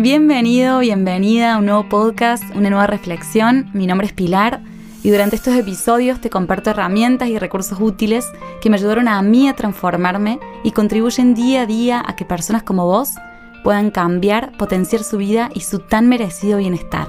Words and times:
Bienvenido, 0.00 0.78
bienvenida 0.78 1.54
a 1.54 1.58
un 1.58 1.66
nuevo 1.66 1.88
podcast, 1.88 2.44
una 2.54 2.70
nueva 2.70 2.86
reflexión. 2.86 3.68
Mi 3.74 3.88
nombre 3.88 4.06
es 4.06 4.12
Pilar 4.12 4.60
y 5.02 5.10
durante 5.10 5.34
estos 5.34 5.56
episodios 5.56 6.20
te 6.20 6.30
comparto 6.30 6.70
herramientas 6.70 7.28
y 7.30 7.36
recursos 7.36 7.80
útiles 7.80 8.24
que 8.60 8.70
me 8.70 8.76
ayudaron 8.76 9.08
a 9.08 9.20
mí 9.22 9.48
a 9.48 9.56
transformarme 9.56 10.38
y 10.62 10.70
contribuyen 10.70 11.34
día 11.34 11.62
a 11.62 11.66
día 11.66 12.00
a 12.06 12.14
que 12.14 12.24
personas 12.24 12.62
como 12.62 12.86
vos 12.86 13.14
puedan 13.64 13.90
cambiar, 13.90 14.56
potenciar 14.56 15.02
su 15.02 15.16
vida 15.16 15.50
y 15.52 15.62
su 15.62 15.80
tan 15.80 16.08
merecido 16.08 16.58
bienestar. 16.58 17.08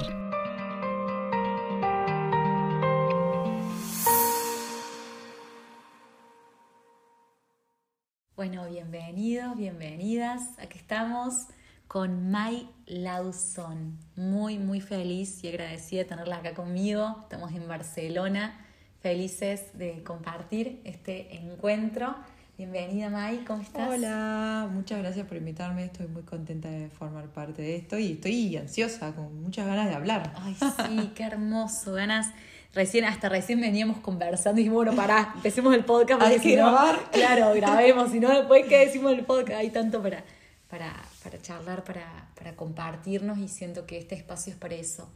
Bueno, 8.36 8.68
bienvenidos, 8.68 9.56
bienvenidas. 9.56 10.58
Aquí 10.58 10.80
estamos 10.80 11.50
con 11.89 12.29
Mai 12.29 12.69
Lawson. 12.89 13.98
Muy, 14.16 14.57
muy 14.57 14.82
feliz 14.82 15.43
y 15.43 15.50
agradecida 15.50 16.00
de 16.00 16.06
tenerla 16.06 16.38
acá 16.38 16.54
conmigo. 16.54 17.18
Estamos 17.24 17.52
en 17.54 17.68
Barcelona, 17.68 18.60
felices 19.00 19.78
de 19.78 20.04
compartir 20.04 20.82
este 20.84 21.36
encuentro. 21.36 22.16
Bienvenida 22.57 23.10
Mai, 23.10 23.46
¿cómo 23.46 23.61
estás? 23.61 23.88
Hola, 23.89 24.68
muchas 24.70 25.00
gracias 25.00 25.25
por 25.28 25.38
invitarme. 25.38 25.86
Estoy 25.86 26.07
muy 26.07 26.24
contenta 26.24 26.70
de 26.70 26.89
formar 26.89 27.28
parte 27.28 27.61
de 27.61 27.78
esto 27.78 27.97
y 27.97 28.14
estoy 28.14 28.57
ansiosa, 28.57 29.16
con 29.16 29.42
muchas 29.42 29.66
ganas 29.66 29.88
de 29.88 29.96
hablar. 29.96 30.33
Ay, 30.36 30.56
sí, 30.56 31.11
qué 31.16 31.24
hermoso, 31.24 31.94
ganas. 31.94 32.28
Recién, 32.73 33.06
hasta 33.06 33.30
recién 33.30 33.61
veníamos 33.61 34.00
conversando 34.00 34.59
y 34.59 34.64
dijimos, 34.64 34.83
bueno, 34.83 34.95
pará, 34.95 35.31
empecemos 35.36 35.73
el 35.73 35.86
podcast. 35.86 36.22
Hay 36.22 36.39
que 36.39 36.56
grabar. 36.56 37.00
Claro, 37.11 37.53
grabemos, 37.53 38.11
si 38.11 38.19
no, 38.19 38.30
después, 38.30 38.66
¿qué 38.67 38.80
decimos 38.86 39.14
el 39.14 39.25
podcast? 39.25 39.59
Hay 39.59 39.69
tanto 39.69 40.03
para, 40.03 40.23
para, 40.69 40.94
para 41.23 41.41
charlar, 41.41 41.83
para, 41.83 42.30
para, 42.36 42.55
compartirnos 42.55 43.38
y 43.39 43.47
siento 43.47 43.85
que 43.85 43.97
este 43.97 44.16
espacio 44.16 44.53
es 44.53 44.59
para 44.59 44.75
eso. 44.75 45.09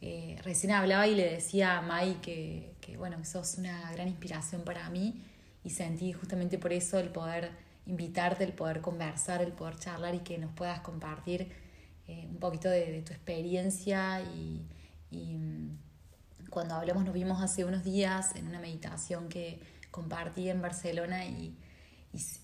Eh, 0.00 0.38
recién 0.44 0.72
hablaba 0.72 1.06
y 1.06 1.14
le 1.14 1.30
decía 1.30 1.78
a 1.78 1.82
Mai 1.82 2.20
que, 2.20 2.74
que, 2.80 2.96
bueno, 2.96 3.18
que 3.18 3.24
sos 3.24 3.56
una 3.58 3.90
gran 3.92 4.08
inspiración 4.08 4.62
para 4.62 4.88
mí 4.90 5.22
y 5.64 5.70
sentí 5.70 6.12
justamente 6.12 6.58
por 6.58 6.72
eso 6.72 6.98
el 6.98 7.08
poder 7.08 7.50
invitarte, 7.86 8.44
el 8.44 8.52
poder 8.52 8.80
conversar, 8.80 9.42
el 9.42 9.52
poder 9.52 9.76
charlar 9.76 10.14
y 10.14 10.20
que 10.20 10.38
nos 10.38 10.52
puedas 10.52 10.80
compartir 10.80 11.50
eh, 12.06 12.26
un 12.30 12.36
poquito 12.36 12.68
de, 12.68 12.92
de, 12.92 13.02
tu 13.02 13.12
experiencia 13.12 14.20
y, 14.20 14.66
y 15.10 15.34
mm, 15.36 15.78
cuando 16.50 16.74
hablamos 16.74 17.04
nos 17.04 17.14
vimos 17.14 17.42
hace 17.42 17.64
unos 17.64 17.82
días 17.82 18.36
en 18.36 18.46
una 18.46 18.60
meditación 18.60 19.28
que 19.28 19.60
compartí 19.90 20.48
en 20.48 20.62
Barcelona 20.62 21.24
y 21.24 21.56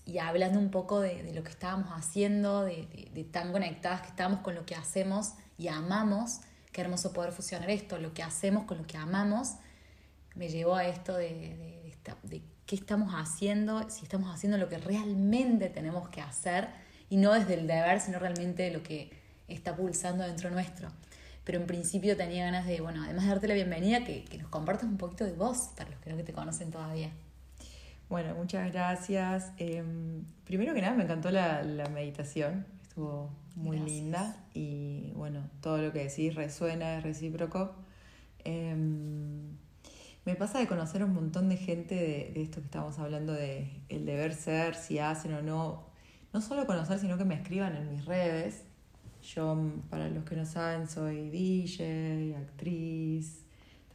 y, 0.05 0.17
hablando 0.19 0.59
un 0.59 0.69
poco 0.69 0.99
de, 0.99 1.33
lo 1.33 1.43
que 1.43 1.49
estábamos 1.49 1.89
haciendo, 1.89 2.63
de, 2.63 3.27
tan 3.31 3.51
conectadas 3.51 4.01
que 4.01 4.07
estamos 4.07 4.39
con 4.39 4.55
lo 4.55 4.65
que 4.65 4.75
hacemos 4.75 5.33
y 5.57 5.67
amamos, 5.67 6.41
qué 6.71 6.81
hermoso 6.81 7.13
poder 7.13 7.31
fusionar 7.31 7.69
esto, 7.69 7.97
lo 7.97 8.13
que 8.13 8.23
hacemos 8.23 8.65
con 8.65 8.77
lo 8.77 8.87
que 8.87 8.97
amamos, 8.97 9.55
me 10.35 10.49
llevó 10.49 10.75
a 10.75 10.85
esto 10.85 11.15
de, 11.15 11.87
esta, 11.87 12.17
qué 12.65 12.75
estamos 12.75 13.13
haciendo, 13.13 13.89
si 13.89 14.03
estamos 14.03 14.33
haciendo 14.33 14.57
lo 14.57 14.69
que 14.69 14.77
realmente 14.77 15.69
tenemos 15.69 16.09
que 16.09 16.21
hacer 16.21 16.67
y 17.09 17.17
no 17.17 17.33
desde 17.33 17.53
el 17.53 17.67
deber, 17.67 18.01
sino 18.01 18.19
realmente 18.19 18.71
lo 18.71 18.83
que 18.83 19.11
está 19.47 19.75
pulsando 19.75 20.23
dentro 20.25 20.49
nuestro. 20.49 20.89
Pero 21.43 21.59
en 21.59 21.67
principio 21.67 22.17
tenía 22.17 22.45
ganas 22.45 22.65
de, 22.65 22.81
bueno, 22.81 23.03
además 23.03 23.25
de 23.25 23.29
darte 23.29 23.47
la 23.47 23.53
bienvenida, 23.53 24.03
que, 24.03 24.25
que 24.25 24.37
nos 24.39 24.47
compartas 24.49 24.85
un 24.85 24.97
poquito 24.97 25.25
de 25.25 25.33
vos, 25.33 25.69
para 25.77 25.91
los 25.91 25.99
que 25.99 26.11
no 26.11 26.23
te 26.23 26.33
conocen 26.33 26.71
todavía. 26.71 27.11
Bueno, 28.09 28.35
muchas 28.35 28.71
gracias. 28.71 29.51
Eh, 29.57 29.83
primero 30.45 30.73
que 30.73 30.81
nada, 30.81 30.95
me 30.95 31.03
encantó 31.03 31.31
la, 31.31 31.63
la 31.63 31.89
meditación, 31.89 32.65
estuvo 32.83 33.31
muy 33.55 33.77
gracias. 33.77 33.95
linda 33.95 34.43
y 34.53 35.11
bueno, 35.15 35.49
todo 35.61 35.79
lo 35.79 35.91
que 35.91 36.03
decís 36.03 36.35
resuena, 36.35 36.97
es 36.97 37.03
recíproco. 37.03 37.73
Eh, 38.43 38.75
me 40.25 40.35
pasa 40.35 40.59
de 40.59 40.67
conocer 40.67 41.03
un 41.03 41.13
montón 41.13 41.49
de 41.49 41.57
gente 41.57 41.95
de, 41.95 42.31
de, 42.33 42.41
esto 42.41 42.59
que 42.59 42.65
estamos 42.65 42.97
hablando 42.97 43.31
de 43.33 43.81
el 43.89 44.05
deber 44.05 44.33
ser, 44.33 44.75
si 44.75 44.97
hacen 44.97 45.33
o 45.33 45.41
no. 45.41 45.85
No 46.33 46.41
solo 46.41 46.65
conocer, 46.65 46.99
sino 46.99 47.17
que 47.17 47.25
me 47.25 47.35
escriban 47.35 47.75
en 47.75 47.89
mis 47.91 48.05
redes. 48.05 48.63
Yo, 49.21 49.57
para 49.89 50.09
los 50.09 50.23
que 50.25 50.35
no 50.35 50.45
saben, 50.45 50.87
soy 50.87 51.29
DJ, 51.29 52.35
actriz, 52.37 53.44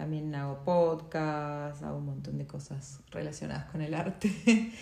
también 0.01 0.35
hago 0.35 0.65
podcast, 0.65 1.83
hago 1.83 1.99
un 1.99 2.07
montón 2.07 2.39
de 2.39 2.47
cosas 2.47 3.01
relacionadas 3.11 3.67
con 3.67 3.83
el 3.83 3.93
arte. 3.93 4.33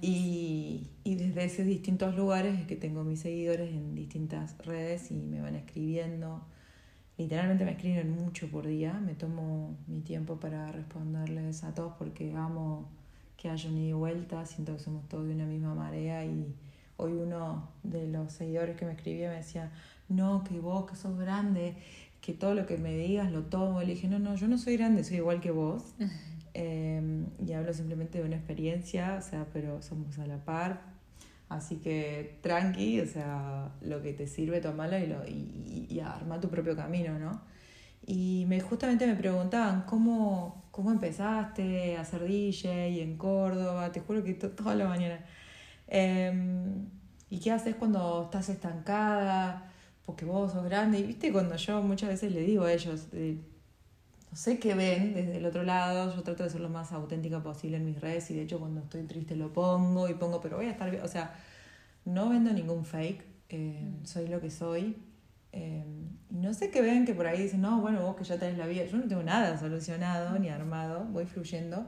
y, 0.00 0.88
y, 1.04 1.14
desde 1.14 1.44
esos 1.44 1.66
distintos 1.66 2.16
lugares 2.16 2.58
es 2.58 2.66
que 2.66 2.76
tengo 2.76 3.04
mis 3.04 3.20
seguidores 3.20 3.68
en 3.68 3.94
distintas 3.94 4.56
redes 4.64 5.10
y 5.10 5.14
me 5.14 5.42
van 5.42 5.56
escribiendo. 5.56 6.40
Literalmente 7.18 7.66
me 7.66 7.72
escriben 7.72 8.16
mucho 8.16 8.50
por 8.50 8.66
día. 8.66 8.94
Me 8.94 9.12
tomo 9.12 9.76
mi 9.88 10.00
tiempo 10.00 10.40
para 10.40 10.72
responderles 10.72 11.64
a 11.64 11.74
todos 11.74 11.92
porque 11.98 12.32
amo 12.34 12.88
que 13.36 13.50
haya 13.50 13.68
un 13.68 13.76
ida 13.76 13.90
y 13.90 13.92
vuelta. 13.92 14.46
Siento 14.46 14.72
que 14.72 14.78
somos 14.78 15.06
todos 15.06 15.26
de 15.26 15.34
una 15.34 15.44
misma 15.44 15.74
marea 15.74 16.24
y 16.24 16.56
hoy 16.96 17.12
uno 17.12 17.68
de 17.82 18.08
los 18.08 18.32
seguidores 18.32 18.74
que 18.78 18.86
me 18.86 18.92
escribía 18.92 19.28
me 19.28 19.36
decía, 19.36 19.70
no, 20.08 20.44
que 20.44 20.60
vos, 20.60 20.88
que 20.90 20.96
sos 20.96 21.18
grande, 21.18 21.76
que 22.22 22.32
todo 22.32 22.54
lo 22.54 22.64
que 22.66 22.78
me 22.78 22.96
digas 22.96 23.30
lo 23.30 23.42
tomo. 23.42 23.80
Le 23.80 23.88
dije, 23.88 24.08
no, 24.08 24.18
no, 24.18 24.36
yo 24.36 24.48
no 24.48 24.56
soy 24.56 24.78
grande, 24.78 25.04
soy 25.04 25.16
igual 25.18 25.40
que 25.40 25.50
vos. 25.50 25.82
Eh, 26.54 27.26
y 27.44 27.52
hablo 27.52 27.74
simplemente 27.74 28.18
de 28.18 28.24
una 28.24 28.36
experiencia, 28.36 29.16
o 29.18 29.22
sea, 29.22 29.46
pero 29.52 29.82
somos 29.82 30.18
a 30.18 30.26
la 30.26 30.38
par. 30.38 30.80
Así 31.48 31.76
que 31.76 32.38
tranqui, 32.40 33.00
o 33.00 33.06
sea, 33.06 33.72
lo 33.82 34.00
que 34.00 34.14
te 34.14 34.26
sirve, 34.26 34.60
tomalo 34.60 34.96
y, 34.98 35.06
lo, 35.06 35.26
y, 35.26 35.86
y, 35.90 35.94
y 35.94 36.00
arma 36.00 36.40
tu 36.40 36.48
propio 36.48 36.74
camino, 36.76 37.18
¿no? 37.18 37.42
Y 38.06 38.46
me, 38.48 38.60
justamente 38.60 39.06
me 39.06 39.16
preguntaban, 39.16 39.82
¿cómo, 39.82 40.64
¿cómo 40.70 40.90
empezaste 40.92 41.96
a 41.96 42.04
ser 42.04 42.24
DJ 42.24 43.02
en 43.02 43.16
Córdoba? 43.18 43.90
Te 43.92 44.00
juro 44.00 44.22
que 44.22 44.34
toda 44.34 44.74
la 44.74 44.86
mañana. 44.86 45.20
Eh, 45.88 46.32
¿Y 47.30 47.40
qué 47.40 47.50
haces 47.50 47.74
cuando 47.74 48.24
estás 48.24 48.48
estancada? 48.48 49.71
Porque 50.12 50.26
vos 50.26 50.52
sos 50.52 50.64
grande. 50.64 50.98
Y 50.98 51.04
viste, 51.04 51.32
cuando 51.32 51.56
yo 51.56 51.80
muchas 51.80 52.10
veces 52.10 52.32
le 52.32 52.42
digo 52.42 52.64
a 52.64 52.72
ellos, 52.72 53.06
eh, 53.12 53.38
no 54.30 54.36
sé 54.36 54.58
qué 54.58 54.74
ven 54.74 55.14
desde 55.14 55.38
el 55.38 55.46
otro 55.46 55.62
lado, 55.62 56.14
yo 56.14 56.22
trato 56.22 56.42
de 56.42 56.50
ser 56.50 56.60
lo 56.60 56.68
más 56.68 56.92
auténtica 56.92 57.42
posible 57.42 57.78
en 57.78 57.86
mis 57.86 57.98
redes 57.98 58.30
y 58.30 58.34
de 58.34 58.42
hecho 58.42 58.58
cuando 58.58 58.82
estoy 58.82 59.04
triste 59.04 59.36
lo 59.36 59.54
pongo 59.54 60.10
y 60.10 60.14
pongo, 60.14 60.42
pero 60.42 60.58
voy 60.58 60.66
a 60.66 60.70
estar 60.72 60.90
bien. 60.90 61.02
O 61.02 61.08
sea, 61.08 61.34
no 62.04 62.28
vendo 62.28 62.52
ningún 62.52 62.84
fake, 62.84 63.24
eh, 63.48 63.88
mm. 64.02 64.04
soy 64.04 64.28
lo 64.28 64.38
que 64.42 64.50
soy. 64.50 64.98
Eh, 65.52 65.82
no 66.28 66.52
sé 66.52 66.70
qué 66.70 66.82
ven 66.82 67.06
que 67.06 67.14
por 67.14 67.26
ahí 67.26 67.42
dicen, 67.42 67.62
no, 67.62 67.80
bueno, 67.80 68.02
vos 68.02 68.14
que 68.14 68.24
ya 68.24 68.38
tenés 68.38 68.58
la 68.58 68.66
vida. 68.66 68.84
Yo 68.84 68.98
no 68.98 69.08
tengo 69.08 69.22
nada 69.22 69.56
solucionado 69.58 70.38
ni 70.38 70.50
armado, 70.50 71.06
voy 71.06 71.24
fluyendo. 71.24 71.86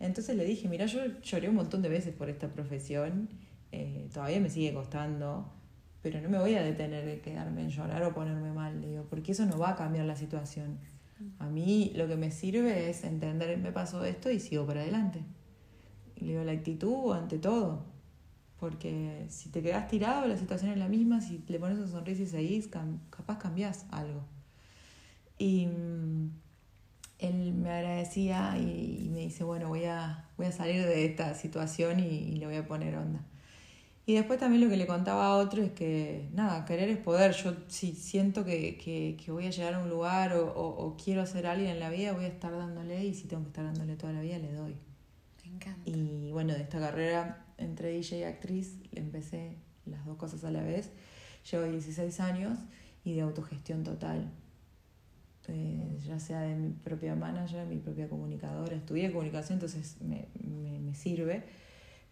Entonces 0.00 0.34
le 0.36 0.44
dije, 0.44 0.68
mira, 0.68 0.86
yo 0.86 1.02
lloré 1.22 1.48
un 1.48 1.54
montón 1.54 1.82
de 1.82 1.88
veces 1.88 2.12
por 2.12 2.28
esta 2.30 2.48
profesión, 2.48 3.28
todavía 4.12 4.40
me 4.40 4.50
sigue 4.50 4.74
costando 4.74 5.59
pero 6.02 6.20
no 6.20 6.28
me 6.28 6.38
voy 6.38 6.54
a 6.54 6.62
detener 6.62 7.04
de 7.04 7.20
quedarme 7.20 7.62
en 7.62 7.70
llorar 7.70 8.02
o 8.02 8.14
ponerme 8.14 8.52
mal, 8.52 8.80
digo, 8.80 9.04
porque 9.10 9.32
eso 9.32 9.44
no 9.46 9.58
va 9.58 9.70
a 9.70 9.76
cambiar 9.76 10.06
la 10.06 10.16
situación. 10.16 10.78
A 11.38 11.48
mí 11.48 11.92
lo 11.94 12.08
que 12.08 12.16
me 12.16 12.30
sirve 12.30 12.88
es 12.88 13.04
entender, 13.04 13.58
me 13.58 13.72
pasó 13.72 14.04
esto 14.04 14.30
y 14.30 14.40
sigo 14.40 14.66
para 14.66 14.80
adelante. 14.80 15.20
Le 16.16 16.28
digo, 16.28 16.44
la 16.44 16.52
actitud 16.52 17.12
ante 17.12 17.38
todo, 17.38 17.84
porque 18.58 19.26
si 19.28 19.50
te 19.50 19.62
quedas 19.62 19.88
tirado, 19.88 20.26
la 20.26 20.36
situación 20.36 20.70
es 20.70 20.78
la 20.78 20.88
misma, 20.88 21.20
si 21.20 21.42
le 21.46 21.58
pones 21.58 21.78
una 21.78 21.88
sonrisa 21.88 22.22
y 22.22 22.26
seguís, 22.26 22.68
capaz 22.68 23.38
cambias 23.38 23.86
algo. 23.90 24.22
Y 25.36 25.66
mm, 25.66 26.30
él 27.18 27.52
me 27.52 27.70
agradecía 27.70 28.56
y, 28.58 29.10
me 29.12 29.20
dice, 29.20 29.44
bueno, 29.44 29.68
voy 29.68 29.84
a, 29.84 30.28
voy 30.38 30.46
a 30.46 30.52
salir 30.52 30.86
de 30.86 31.04
esta 31.04 31.34
situación 31.34 32.00
y, 32.00 32.06
y 32.06 32.36
le 32.36 32.46
voy 32.46 32.56
a 32.56 32.66
poner 32.66 32.96
onda. 32.96 33.20
Y 34.10 34.14
después 34.14 34.40
también 34.40 34.64
lo 34.64 34.68
que 34.68 34.76
le 34.76 34.88
contaba 34.88 35.26
a 35.26 35.36
otro 35.36 35.62
es 35.62 35.70
que, 35.70 36.28
nada, 36.32 36.64
querer 36.64 36.88
es 36.88 36.98
poder. 36.98 37.30
Yo 37.32 37.54
si 37.68 37.92
siento 37.92 38.44
que, 38.44 38.76
que, 38.76 39.16
que 39.24 39.30
voy 39.30 39.46
a 39.46 39.50
llegar 39.50 39.74
a 39.74 39.78
un 39.78 39.88
lugar 39.88 40.32
o, 40.32 40.52
o, 40.52 40.84
o, 40.84 40.96
quiero 40.96 41.24
ser 41.26 41.46
alguien 41.46 41.70
en 41.70 41.78
la 41.78 41.90
vida, 41.90 42.12
voy 42.12 42.24
a 42.24 42.26
estar 42.26 42.50
dándole 42.50 43.04
y 43.04 43.14
si 43.14 43.28
tengo 43.28 43.44
que 43.44 43.50
estar 43.50 43.64
dándole 43.64 43.94
toda 43.94 44.12
la 44.12 44.20
vida, 44.20 44.38
le 44.38 44.52
doy. 44.52 44.74
Me 45.44 45.54
encanta. 45.54 45.88
Y 45.88 46.32
bueno, 46.32 46.54
de 46.54 46.60
esta 46.60 46.80
carrera 46.80 47.46
entre 47.56 47.90
DJ 47.90 48.18
y 48.18 48.22
actriz, 48.24 48.78
empecé 48.90 49.58
las 49.86 50.04
dos 50.04 50.16
cosas 50.16 50.42
a 50.42 50.50
la 50.50 50.64
vez. 50.64 50.90
Llevo 51.48 51.66
16 51.66 52.18
años 52.18 52.58
y 53.04 53.14
de 53.14 53.20
autogestión 53.20 53.84
total. 53.84 54.28
Eh, 55.46 56.00
ya 56.04 56.18
sea 56.18 56.40
de 56.40 56.56
mi 56.56 56.70
propia 56.70 57.14
manager, 57.14 57.64
mi 57.64 57.76
propia 57.76 58.08
comunicadora. 58.08 58.74
Estudié 58.74 59.12
comunicación, 59.12 59.58
entonces 59.58 59.98
me, 60.00 60.26
me, 60.42 60.80
me 60.80 60.96
sirve, 60.96 61.44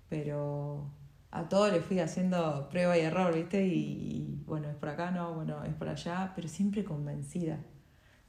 pero 0.08 0.92
a 1.30 1.48
todo 1.48 1.70
le 1.70 1.80
fui 1.80 2.00
haciendo 2.00 2.68
prueba 2.70 2.96
y 2.96 3.00
error, 3.02 3.34
¿viste? 3.34 3.66
Y, 3.66 3.74
y, 3.74 4.42
bueno, 4.46 4.68
es 4.70 4.76
por 4.76 4.88
acá, 4.88 5.10
no, 5.10 5.34
bueno, 5.34 5.62
es 5.64 5.74
por 5.74 5.88
allá, 5.88 6.32
pero 6.34 6.48
siempre 6.48 6.84
convencida 6.84 7.58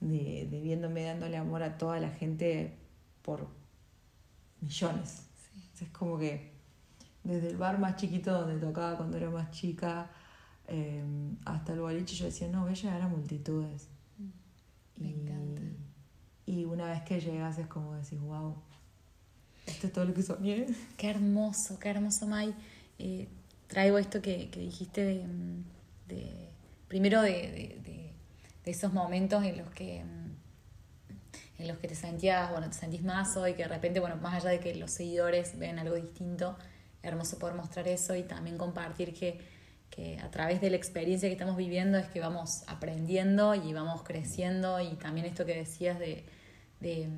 de, 0.00 0.48
de 0.50 0.60
viéndome 0.60 1.04
dándole 1.04 1.36
amor 1.36 1.62
a 1.62 1.78
toda 1.78 2.00
la 2.00 2.10
gente 2.10 2.76
por 3.22 3.48
millones. 4.60 5.26
Sí. 5.52 5.84
Es 5.84 5.90
como 5.90 6.18
que 6.18 6.52
desde 7.24 7.48
el 7.50 7.56
bar 7.56 7.78
más 7.78 7.96
chiquito 7.96 8.32
donde 8.32 8.58
tocaba 8.58 8.96
cuando 8.96 9.16
era 9.16 9.30
más 9.30 9.50
chica, 9.50 10.10
em, 10.66 11.36
hasta 11.44 11.72
el 11.72 11.80
boliche 11.80 12.14
yo 12.14 12.26
decía, 12.26 12.48
no, 12.48 12.62
voy 12.62 12.70
a 12.70 12.74
llegar 12.74 13.02
a 13.02 13.08
multitudes. 13.08 13.88
Me 14.96 15.08
y, 15.08 15.12
encanta. 15.12 15.62
Y 16.46 16.64
una 16.64 16.86
vez 16.86 17.02
que 17.02 17.20
llegas 17.20 17.58
es 17.58 17.66
como 17.66 17.94
decís, 17.94 18.20
wow, 18.20 18.56
esto 19.66 19.86
es 19.86 19.92
todo 19.92 20.04
lo 20.04 20.14
que 20.14 20.22
soñé. 20.22 20.66
Qué 20.96 21.10
hermoso, 21.10 21.78
qué 21.78 21.90
hermoso, 21.90 22.26
Mai. 22.26 22.54
Eh, 23.02 23.28
traigo 23.66 23.98
esto 23.98 24.20
que, 24.20 24.50
dijiste 24.54 25.02
de, 25.04 25.26
mm, 25.26 25.64
primero 26.88 27.22
de, 27.22 27.80
esos 28.64 28.92
momentos 28.92 29.42
en 29.44 29.56
los 29.58 29.70
que 29.70 30.04
mm, 30.04 30.30
en 31.58 31.68
los 31.68 31.78
que 31.78 31.88
te 31.88 31.94
sentías, 31.94 32.50
bueno, 32.50 32.68
te 32.68 32.76
sentís 32.76 33.02
más 33.02 33.36
hoy, 33.36 33.52
que 33.54 33.62
de 33.62 33.68
repente, 33.68 34.00
bueno, 34.00 34.16
más 34.16 34.34
allá 34.34 34.50
de 34.50 34.60
que 34.60 34.74
los 34.74 34.90
seguidores 34.90 35.58
ven 35.58 35.78
algo 35.78 35.94
distinto, 35.94 36.56
hermoso 37.02 37.38
poder 37.38 37.54
mostrar 37.54 37.86
eso 37.88 38.14
y 38.14 38.22
también 38.22 38.56
compartir 38.56 39.12
que, 39.12 39.40
que 39.90 40.18
a 40.20 40.30
través 40.30 40.60
de 40.60 40.70
la 40.70 40.76
experiencia 40.76 41.28
que 41.28 41.32
estamos 41.34 41.56
viviendo 41.56 41.98
es 41.98 42.06
que 42.08 42.20
vamos 42.20 42.62
aprendiendo 42.66 43.54
y 43.54 43.72
vamos 43.74 44.02
creciendo 44.02 44.80
y 44.80 44.94
también 44.96 45.26
esto 45.26 45.44
que 45.44 45.54
decías 45.54 45.98
de, 45.98 46.24
de, 46.80 47.08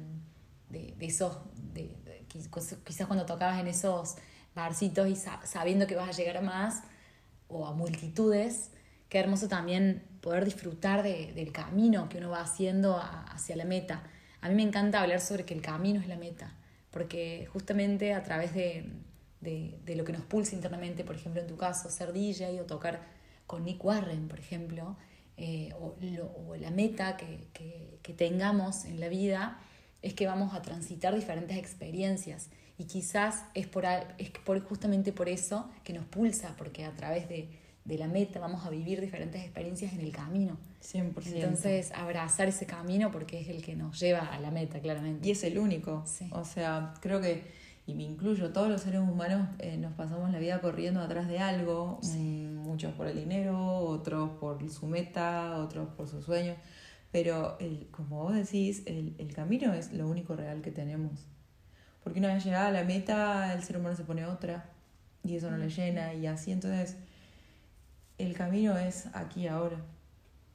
de- 0.71 0.95
de 0.99 1.07
esos, 1.07 1.39
de, 1.75 1.83
de- 2.05 2.25
quiz- 2.29 2.79
quizás 2.85 3.07
cuando 3.07 3.27
tocabas 3.27 3.61
en 3.61 3.69
esos 3.69 4.17
barcitos 4.55 5.09
y 5.09 5.17
sa- 5.17 5.45
sabiendo 5.47 5.87
que 5.87 5.95
vas 5.97 6.09
a 6.09 6.13
llegar 6.13 6.37
a 6.39 6.41
más 6.43 6.83
o 7.49 7.67
a 7.67 7.73
multitudes, 7.75 8.71
qué 9.09 9.19
hermoso 9.19 9.49
también 9.49 10.03
poder 10.21 10.45
disfrutar 10.45 11.03
de- 11.03 11.33
del 11.35 11.53
camino 11.53 12.09
que 12.09 12.19
uno 12.19 12.31
va 12.31 12.41
haciendo 12.41 12.99
hacia 12.99 13.57
la 13.57 13.65
meta. 13.65 14.03
A 14.41 14.49
mí 14.49 14.55
me 14.55 14.63
encanta 14.63 15.01
hablar 15.01 15.21
sobre 15.21 15.45
que 15.45 15.55
el 15.55 15.61
camino 15.63 16.01
es 16.01 16.09
la 16.09 16.17
meta, 16.17 16.55
porque 16.91 17.47
justamente 17.53 18.15
a 18.15 18.23
través 18.23 18.55
de, 18.55 18.91
de- 19.41 19.79
de 19.85 19.97
lo 19.97 20.05
que 20.05 20.13
nos 20.13 20.23
pulsa 20.23 20.55
internamente, 20.55 21.05
por 21.05 21.17
ejemplo, 21.17 21.41
en 21.41 21.47
tu 21.49 21.57
caso, 21.57 21.91
ser 21.91 22.13
DJ 22.13 22.61
o 22.61 22.65
tocar 22.65 23.01
con 23.47 23.65
Nick 23.65 23.85
Warren, 23.85 24.29
por 24.29 24.39
ejemplo, 24.39 24.97
eh, 25.37 25.73
o, 25.81 25.97
o 26.49 26.57
la 26.57 26.71
meta 26.71 27.17
que, 27.17 27.49
que- 27.53 27.99
que 28.03 28.13
tengamos 28.15 28.85
en 28.85 29.01
la 29.01 29.09
vida, 29.09 29.59
es 30.03 30.15
que 30.15 30.27
vamos 30.27 30.55
a 30.55 30.63
transitar 30.63 31.15
diferentes 31.15 31.57
experiencias. 31.57 32.49
Y 32.83 32.85
quizás 32.85 33.45
es, 33.55 33.69
por, 33.69 33.85
es 34.19 34.31
por, 34.45 34.61
justamente 34.61 35.13
por 35.13 35.29
eso 35.29 35.71
que 35.85 35.93
nos 35.93 36.05
pulsa, 36.05 36.57
porque 36.59 36.85
a 36.85 36.91
través 36.91 37.29
de, 37.29 37.49
de 37.85 37.97
la 37.97 38.09
meta 38.09 38.41
vamos 38.41 38.67
a 38.67 38.71
vivir 38.71 39.01
diferentes 39.01 39.41
experiencias 39.41 39.93
en 39.93 40.01
el 40.01 40.11
camino. 40.11 40.59
100%. 40.83 41.15
Entonces, 41.27 41.93
abrazar 41.93 42.49
ese 42.49 42.67
camino 42.67 43.13
porque 43.13 43.41
es 43.41 43.49
el 43.49 43.63
que 43.63 43.77
nos 43.77 44.01
lleva 44.01 44.23
a 44.23 44.41
la 44.41 44.51
meta, 44.51 44.81
claramente. 44.81 45.29
Y 45.29 45.31
es 45.31 45.45
el 45.45 45.59
único. 45.59 46.03
Sí. 46.07 46.29
O 46.33 46.45
sea, 46.45 46.95
creo 47.01 47.21
que, 47.21 47.45
y 47.87 47.95
me 47.95 48.03
incluyo, 48.03 48.53
todos 48.53 48.69
los 48.69 48.81
seres 48.81 49.01
humanos 49.01 49.49
eh, 49.61 49.77
nos 49.77 49.93
pasamos 49.93 50.33
la 50.33 50.41
vida 50.41 50.61
corriendo 50.61 51.01
atrás 51.01 51.29
de 51.29 51.39
algo, 51.39 52.01
mm, 52.03 52.57
muchos 52.57 52.93
por 52.95 53.07
el 53.07 53.17
dinero, 53.17 53.77
otros 53.77 54.31
por 54.41 54.69
su 54.69 54.89
meta, 54.89 55.57
otros 55.59 55.89
por 55.91 56.09
sus 56.09 56.25
sueños, 56.25 56.57
pero 57.13 57.57
el, 57.61 57.87
como 57.93 58.25
vos 58.25 58.35
decís, 58.35 58.83
el, 58.87 59.15
el 59.19 59.33
camino 59.33 59.73
es 59.73 59.93
lo 59.93 60.09
único 60.09 60.35
real 60.35 60.63
que 60.63 60.73
tenemos. 60.73 61.29
Porque 62.03 62.19
una 62.19 62.35
vez 62.35 62.45
llegada 62.45 62.69
a 62.69 62.73
la 62.73 62.85
meta, 62.85 63.53
el 63.55 63.63
ser 63.63 63.77
humano 63.77 63.97
se 63.97 64.05
pone 64.05 64.27
otra 64.27 64.71
y 65.23 65.37
eso 65.37 65.51
no 65.51 65.57
le 65.57 65.69
llena 65.69 66.15
y 66.15 66.27
así, 66.27 66.51
entonces 66.51 66.97
el 68.19 68.35
camino 68.35 68.77
es 68.77 69.07
aquí 69.15 69.47
ahora. 69.47 69.79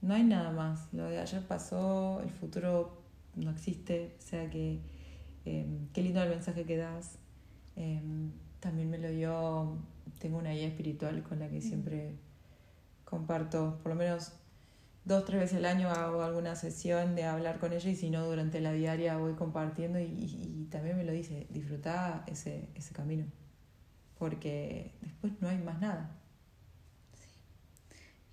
No 0.00 0.14
hay 0.14 0.24
nada 0.24 0.50
más. 0.52 0.92
Lo 0.92 1.04
de 1.04 1.18
ayer 1.18 1.42
pasó, 1.46 2.20
el 2.22 2.30
futuro 2.30 3.02
no 3.34 3.50
existe. 3.50 4.14
O 4.18 4.22
sea 4.22 4.48
que 4.48 4.80
eh, 5.44 5.66
qué 5.92 6.02
lindo 6.02 6.22
el 6.22 6.30
mensaje 6.30 6.64
que 6.64 6.76
das. 6.76 7.18
Eh, 7.76 8.00
también 8.60 8.90
me 8.90 8.98
lo 8.98 9.10
dio, 9.10 9.76
tengo 10.18 10.38
una 10.38 10.50
guía 10.50 10.66
espiritual 10.66 11.22
con 11.22 11.38
la 11.38 11.48
que 11.48 11.60
siempre 11.60 12.16
comparto, 13.04 13.78
por 13.82 13.92
lo 13.92 13.98
menos 13.98 14.32
dos, 15.08 15.24
tres 15.24 15.40
veces 15.40 15.56
al 15.56 15.64
año 15.64 15.88
hago 15.88 16.22
alguna 16.22 16.54
sesión 16.54 17.14
de 17.16 17.24
hablar 17.24 17.58
con 17.58 17.72
ella 17.72 17.90
y 17.90 17.96
si 17.96 18.10
no 18.10 18.26
durante 18.26 18.60
la 18.60 18.72
diaria 18.72 19.16
voy 19.16 19.32
compartiendo 19.32 19.98
y, 19.98 20.68
también 20.70 20.98
me 20.98 21.04
lo 21.04 21.12
dice, 21.12 21.46
disfruta 21.48 22.24
ese, 22.26 22.68
ese 22.74 22.92
camino, 22.92 23.24
porque 24.18 24.92
después 25.00 25.32
no 25.40 25.48
hay 25.48 25.56
más 25.58 25.80
nada. 25.80 26.14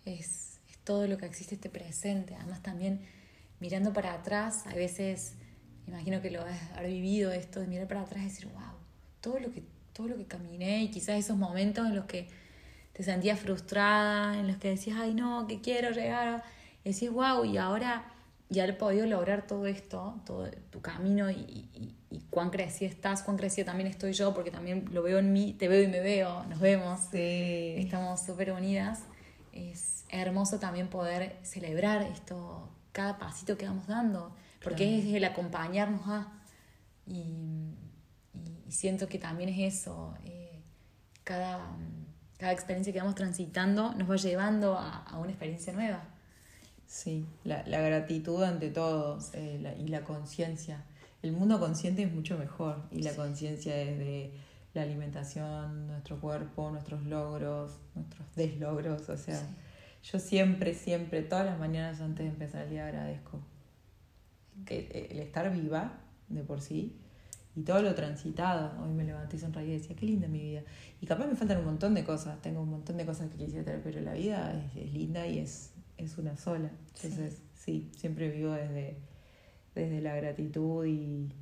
es, 0.03 0.59
es 0.69 0.77
todo 0.83 1.07
lo 1.07 1.17
que 1.17 1.25
existe 1.25 1.55
este 1.55 1.69
presente. 1.69 2.35
Además 2.35 2.61
también 2.61 3.01
mirando 3.61 3.93
para 3.93 4.13
atrás, 4.13 4.67
a 4.67 4.75
veces, 4.75 5.35
imagino 5.87 6.21
que 6.21 6.29
lo 6.29 6.41
has 6.41 6.71
haber 6.73 6.91
vivido 6.91 7.31
esto, 7.31 7.61
de 7.61 7.67
mirar 7.67 7.87
para 7.87 8.01
atrás 8.01 8.21
y 8.21 8.25
decir, 8.25 8.47
wow, 8.47 8.75
todo 9.21 9.39
lo 9.39 9.49
que, 9.49 9.63
todo 9.93 10.09
lo 10.09 10.17
que 10.17 10.25
caminé 10.25 10.83
y 10.83 10.91
quizás 10.91 11.17
esos 11.17 11.37
momentos 11.37 11.87
en 11.87 11.95
los 11.95 12.05
que 12.05 12.27
te 12.91 13.01
sentías 13.01 13.39
frustrada, 13.39 14.37
en 14.37 14.47
los 14.47 14.57
que 14.57 14.71
decías, 14.71 14.97
ay 14.99 15.13
no, 15.13 15.47
que 15.47 15.61
quiero 15.61 15.91
llegar, 15.91 16.43
decís, 16.93 17.09
wow, 17.11 17.43
y 17.45 17.57
ahora 17.57 18.05
ya 18.49 18.65
he 18.65 18.73
podido 18.73 19.05
lograr 19.07 19.47
todo 19.47 19.65
esto, 19.65 20.21
todo 20.25 20.49
tu 20.69 20.81
camino 20.81 21.31
y, 21.31 21.35
y, 21.73 21.95
y 22.11 22.19
cuán 22.29 22.51
crecido 22.51 22.89
estás, 22.91 23.23
cuán 23.23 23.37
crecido 23.37 23.65
también 23.65 23.87
estoy 23.87 24.13
yo, 24.13 24.33
porque 24.33 24.51
también 24.51 24.85
lo 24.91 25.01
veo 25.01 25.17
en 25.19 25.33
mí, 25.33 25.53
te 25.53 25.67
veo 25.67 25.81
y 25.83 25.87
me 25.87 25.99
veo, 25.99 26.43
nos 26.45 26.59
vemos 26.59 27.01
Sí. 27.11 27.75
estamos 27.77 28.21
súper 28.23 28.51
unidas. 28.51 29.03
Es 29.51 30.05
hermoso 30.09 30.59
también 30.59 30.87
poder 30.89 31.37
celebrar 31.43 32.03
esto, 32.03 32.69
cada 32.91 33.17
pasito 33.17 33.57
que 33.57 33.65
vamos 33.65 33.87
dando, 33.87 34.35
porque 34.63 34.85
Claro. 34.85 35.07
es 35.09 35.13
el 35.15 35.23
acompañarnos 35.23 36.01
a. 36.07 36.31
Y, 37.07 37.73
y 38.67 38.71
siento 38.71 39.07
que 39.07 39.17
también 39.17 39.49
es 39.49 39.75
eso, 39.75 40.13
eh, 40.25 40.59
cada, 41.23 41.65
cada 42.37 42.51
experiencia 42.51 42.91
que 42.93 42.99
vamos 42.99 43.15
transitando 43.15 43.93
nos 43.95 44.09
va 44.09 44.15
llevando 44.17 44.77
a, 44.77 45.03
a 45.03 45.17
una 45.17 45.29
experiencia 45.31 45.71
nueva. 45.73 46.03
Sí, 46.87 47.25
la, 47.43 47.65
la 47.67 47.81
gratitud 47.81 48.41
ante 48.43 48.69
todo 48.69 49.17
eh, 49.33 49.59
la- 49.61 49.75
y 49.75 49.87
la 49.87 50.03
conciencia. 50.03 50.83
El 51.21 51.31
mundo 51.31 51.59
consciente 51.59 52.03
es 52.03 52.13
mucho 52.13 52.37
mejor 52.37 52.83
y 52.91 53.01
la 53.01 53.15
conciencia 53.15 53.75
es 53.81 53.97
de 53.97 54.31
la 54.73 54.83
alimentación, 54.83 55.87
nuestro 55.87 56.19
cuerpo, 56.19 56.69
nuestros 56.69 57.03
logros, 57.05 57.79
nuestros 57.95 58.35
deslogros. 58.35 59.09
O 59.09 59.17
sea, 59.17 59.41
yo 60.03 60.19
siempre, 60.19 60.73
siempre, 60.75 61.21
todas 61.23 61.45
las 61.45 61.57
mañanas 61.59 62.01
antes 62.01 62.25
de 62.25 62.31
empezar 62.31 62.63
el 62.63 62.69
día 62.69 62.85
agradezco 62.85 63.39
el, 64.67 64.87
el 65.11 65.19
estar 65.19 65.51
viva 65.51 65.93
de 66.29 66.43
por 66.43 66.61
sí 66.61 66.97
y 67.55 67.61
todo 67.63 67.81
lo 67.81 67.95
transitado. 67.95 68.81
Hoy 68.83 68.93
me 68.93 69.03
levanté 69.03 69.37
y 69.37 69.39
sonreí 69.39 69.69
y 69.71 69.77
decía, 69.77 69.95
qué 69.95 70.05
linda 70.05 70.27
mi 70.27 70.39
vida. 70.39 70.63
Y 71.01 71.05
capaz 71.05 71.25
me 71.27 71.35
faltan 71.35 71.59
un 71.59 71.65
montón 71.65 71.93
de 71.93 72.03
cosas, 72.03 72.41
tengo 72.41 72.61
un 72.61 72.69
montón 72.69 72.97
de 72.97 73.05
cosas 73.05 73.29
que 73.29 73.37
quisiera 73.37 73.63
tener, 73.63 73.81
pero 73.81 74.01
la 74.01 74.13
vida 74.13 74.53
es, 74.75 74.75
es 74.85 74.93
linda 74.93 75.25
y 75.27 75.39
es, 75.39 75.71
es 75.97 76.17
una 76.17 76.37
sola. 76.37 76.69
Entonces, 76.95 77.41
sí, 77.53 77.91
siempre 77.95 78.29
vivo 78.29 78.51
desde, 78.51 78.97
desde 79.73 80.01
la 80.01 80.15
gratitud 80.15 80.85
y, 80.85 81.33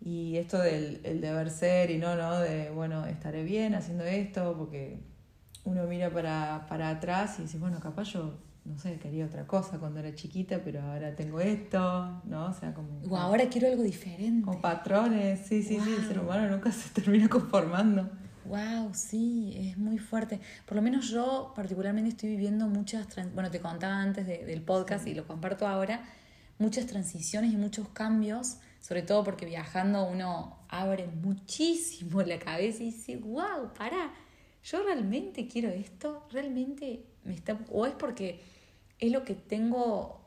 y 0.00 0.36
esto 0.36 0.58
del 0.58 1.00
el 1.04 1.20
deber 1.20 1.50
ser 1.50 1.90
y 1.90 1.98
no, 1.98 2.16
no, 2.16 2.38
de, 2.40 2.70
bueno, 2.70 3.06
estaré 3.06 3.44
bien 3.44 3.74
haciendo 3.74 4.04
esto, 4.04 4.54
porque 4.56 4.98
uno 5.64 5.84
mira 5.86 6.10
para, 6.10 6.66
para 6.68 6.90
atrás 6.90 7.38
y 7.38 7.42
dice, 7.42 7.58
bueno, 7.58 7.80
capaz 7.80 8.04
yo, 8.04 8.38
no 8.64 8.78
sé, 8.78 8.98
quería 8.98 9.26
otra 9.26 9.46
cosa 9.46 9.78
cuando 9.78 10.00
era 10.00 10.14
chiquita, 10.14 10.60
pero 10.64 10.82
ahora 10.82 11.14
tengo 11.14 11.40
esto, 11.40 12.22
¿no? 12.24 12.46
O 12.46 12.52
sea, 12.52 12.74
como... 12.74 13.00
O 13.08 13.16
ahora 13.16 13.48
quiero 13.48 13.68
algo 13.68 13.82
diferente. 13.82 14.44
Con 14.44 14.60
patrones, 14.60 15.40
sí, 15.46 15.62
sí, 15.62 15.78
sí, 15.80 15.94
el 15.98 16.06
ser 16.06 16.18
humano 16.20 16.48
nunca 16.48 16.72
se 16.72 16.88
termina 16.90 17.28
conformando. 17.28 18.08
Wow, 18.48 18.94
sí, 18.94 19.52
es 19.58 19.76
muy 19.76 19.98
fuerte. 19.98 20.40
Por 20.64 20.76
lo 20.76 20.82
menos 20.82 21.08
yo 21.10 21.52
particularmente 21.54 22.10
estoy 22.10 22.30
viviendo 22.30 22.66
muchas, 22.66 23.06
bueno, 23.34 23.50
te 23.50 23.60
contaba 23.60 24.00
antes 24.00 24.26
de- 24.26 24.44
del 24.46 24.62
podcast 24.62 25.06
y 25.06 25.12
lo 25.14 25.26
comparto 25.26 25.66
ahora, 25.66 26.02
muchas 26.58 26.86
transiciones 26.86 27.52
y 27.52 27.56
muchos 27.58 27.88
cambios, 27.90 28.56
sobre 28.80 29.02
todo 29.02 29.22
porque 29.22 29.44
viajando 29.44 30.04
uno 30.08 30.60
abre 30.68 31.08
muchísimo 31.08 32.22
la 32.22 32.38
cabeza 32.38 32.82
y 32.82 32.86
dice, 32.86 33.16
wow, 33.18 33.74
pará, 33.76 34.14
yo 34.64 34.82
realmente 34.82 35.46
quiero 35.46 35.68
esto, 35.68 36.26
realmente 36.32 37.04
me 37.24 37.34
está, 37.34 37.58
o 37.70 37.84
es 37.84 37.92
porque 37.92 38.40
es 38.98 39.12
lo 39.12 39.24
que 39.24 39.34
tengo 39.34 40.22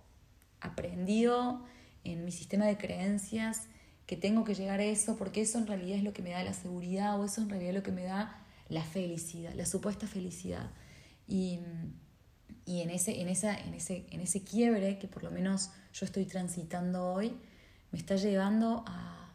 aprendido 0.60 1.66
en 2.04 2.24
mi 2.24 2.32
sistema 2.32 2.66
de 2.66 2.78
creencias, 2.78 3.68
que 4.12 4.18
tengo 4.18 4.44
que 4.44 4.56
llegar 4.56 4.82
a 4.82 4.84
eso, 4.84 5.18
porque 5.18 5.42
eso 5.42 5.58
en 5.58 5.68
realidad 5.68 5.98
es 5.98 6.04
lo 6.04 6.12
que 6.14 6.22
me 6.22 6.32
da 6.32 6.44
la 6.44 6.54
seguridad 6.54 7.18
o 7.18 7.24
eso 7.26 7.42
en 7.42 7.50
realidad 7.50 7.72
es 7.72 7.78
lo 7.78 7.84
que 7.84 7.94
me 7.94 8.04
da 8.04 8.22
la 8.70 8.84
felicidad, 8.84 9.54
la 9.56 9.66
supuesta 9.66 10.06
felicidad. 10.06 10.70
Y, 11.28 11.60
y 12.66 12.82
en, 12.82 12.90
ese, 12.90 13.22
en, 13.22 13.30
esa, 13.30 13.58
en, 13.58 13.74
ese, 13.74 14.06
en 14.12 14.22
ese 14.22 14.44
quiebre 14.44 14.98
que 15.00 15.08
por 15.08 15.24
lo 15.24 15.32
menos 15.32 15.72
yo 15.94 16.06
estoy 16.06 16.26
transitando 16.26 17.06
hoy, 17.14 17.38
me 17.92 18.00
está 18.00 18.16
llevando 18.18 18.84
a, 18.88 19.34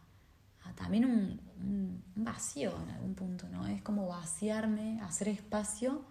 a 0.65 0.73
también 0.75 1.05
un, 1.05 1.41
un- 1.61 2.03
vacío 2.15 2.71
en 2.83 2.89
algún 2.91 3.15
punto, 3.15 3.47
¿no? 3.49 3.67
Es 3.67 3.81
como 3.83 4.07
vaciarme, 4.07 4.99
hacer 5.01 5.29
espacio 5.29 6.03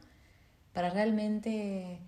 para 0.73 0.90
realmente 0.90 2.00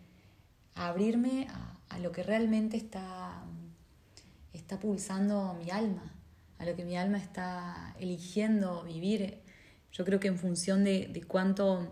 abrirme 0.74 1.48
a, 1.50 1.78
a 1.90 1.98
lo 2.00 2.12
que 2.12 2.22
realmente 2.22 2.76
está, 2.76 3.44
está 4.52 4.78
pulsando 4.78 5.54
mi 5.54 5.70
alma, 5.70 6.12
a 6.58 6.64
lo 6.64 6.74
que 6.74 6.84
mi 6.84 6.96
alma 6.96 7.18
está 7.18 7.94
eligiendo 7.98 8.82
vivir. 8.84 9.42
Yo 9.92 10.04
creo 10.04 10.20
que 10.20 10.28
en 10.28 10.38
función 10.38 10.84
de, 10.84 11.08
de 11.08 11.22
cuánto 11.22 11.88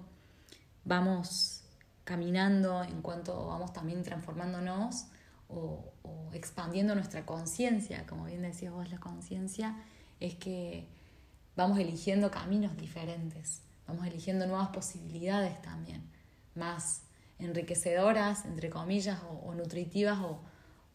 vamos 0.85 1.63
caminando, 2.05 2.83
en 2.85 3.03
cuanto 3.03 3.47
vamos 3.47 3.73
también 3.73 4.03
transformándonos 4.03 5.07
o, 5.49 5.93
o 6.03 6.31
expandiendo 6.33 6.95
nuestra 6.95 7.27
conciencia, 7.27 8.07
como 8.07 8.27
bien 8.27 8.43
decías 8.43 8.73
vos, 8.73 8.91
la 8.91 8.99
conciencia, 8.99 9.77
es 10.21 10.35
que 10.35 10.87
vamos 11.57 11.79
eligiendo 11.79 12.31
caminos 12.31 12.77
diferentes, 12.77 13.63
vamos 13.87 14.07
eligiendo 14.07 14.47
nuevas 14.47 14.69
posibilidades 14.69 15.61
también, 15.63 16.03
más 16.55 17.03
enriquecedoras, 17.39 18.45
entre 18.45 18.71
comillas, 18.71 19.21
o, 19.45 19.55
nutritivas, 19.55 20.19
o, 20.21 20.41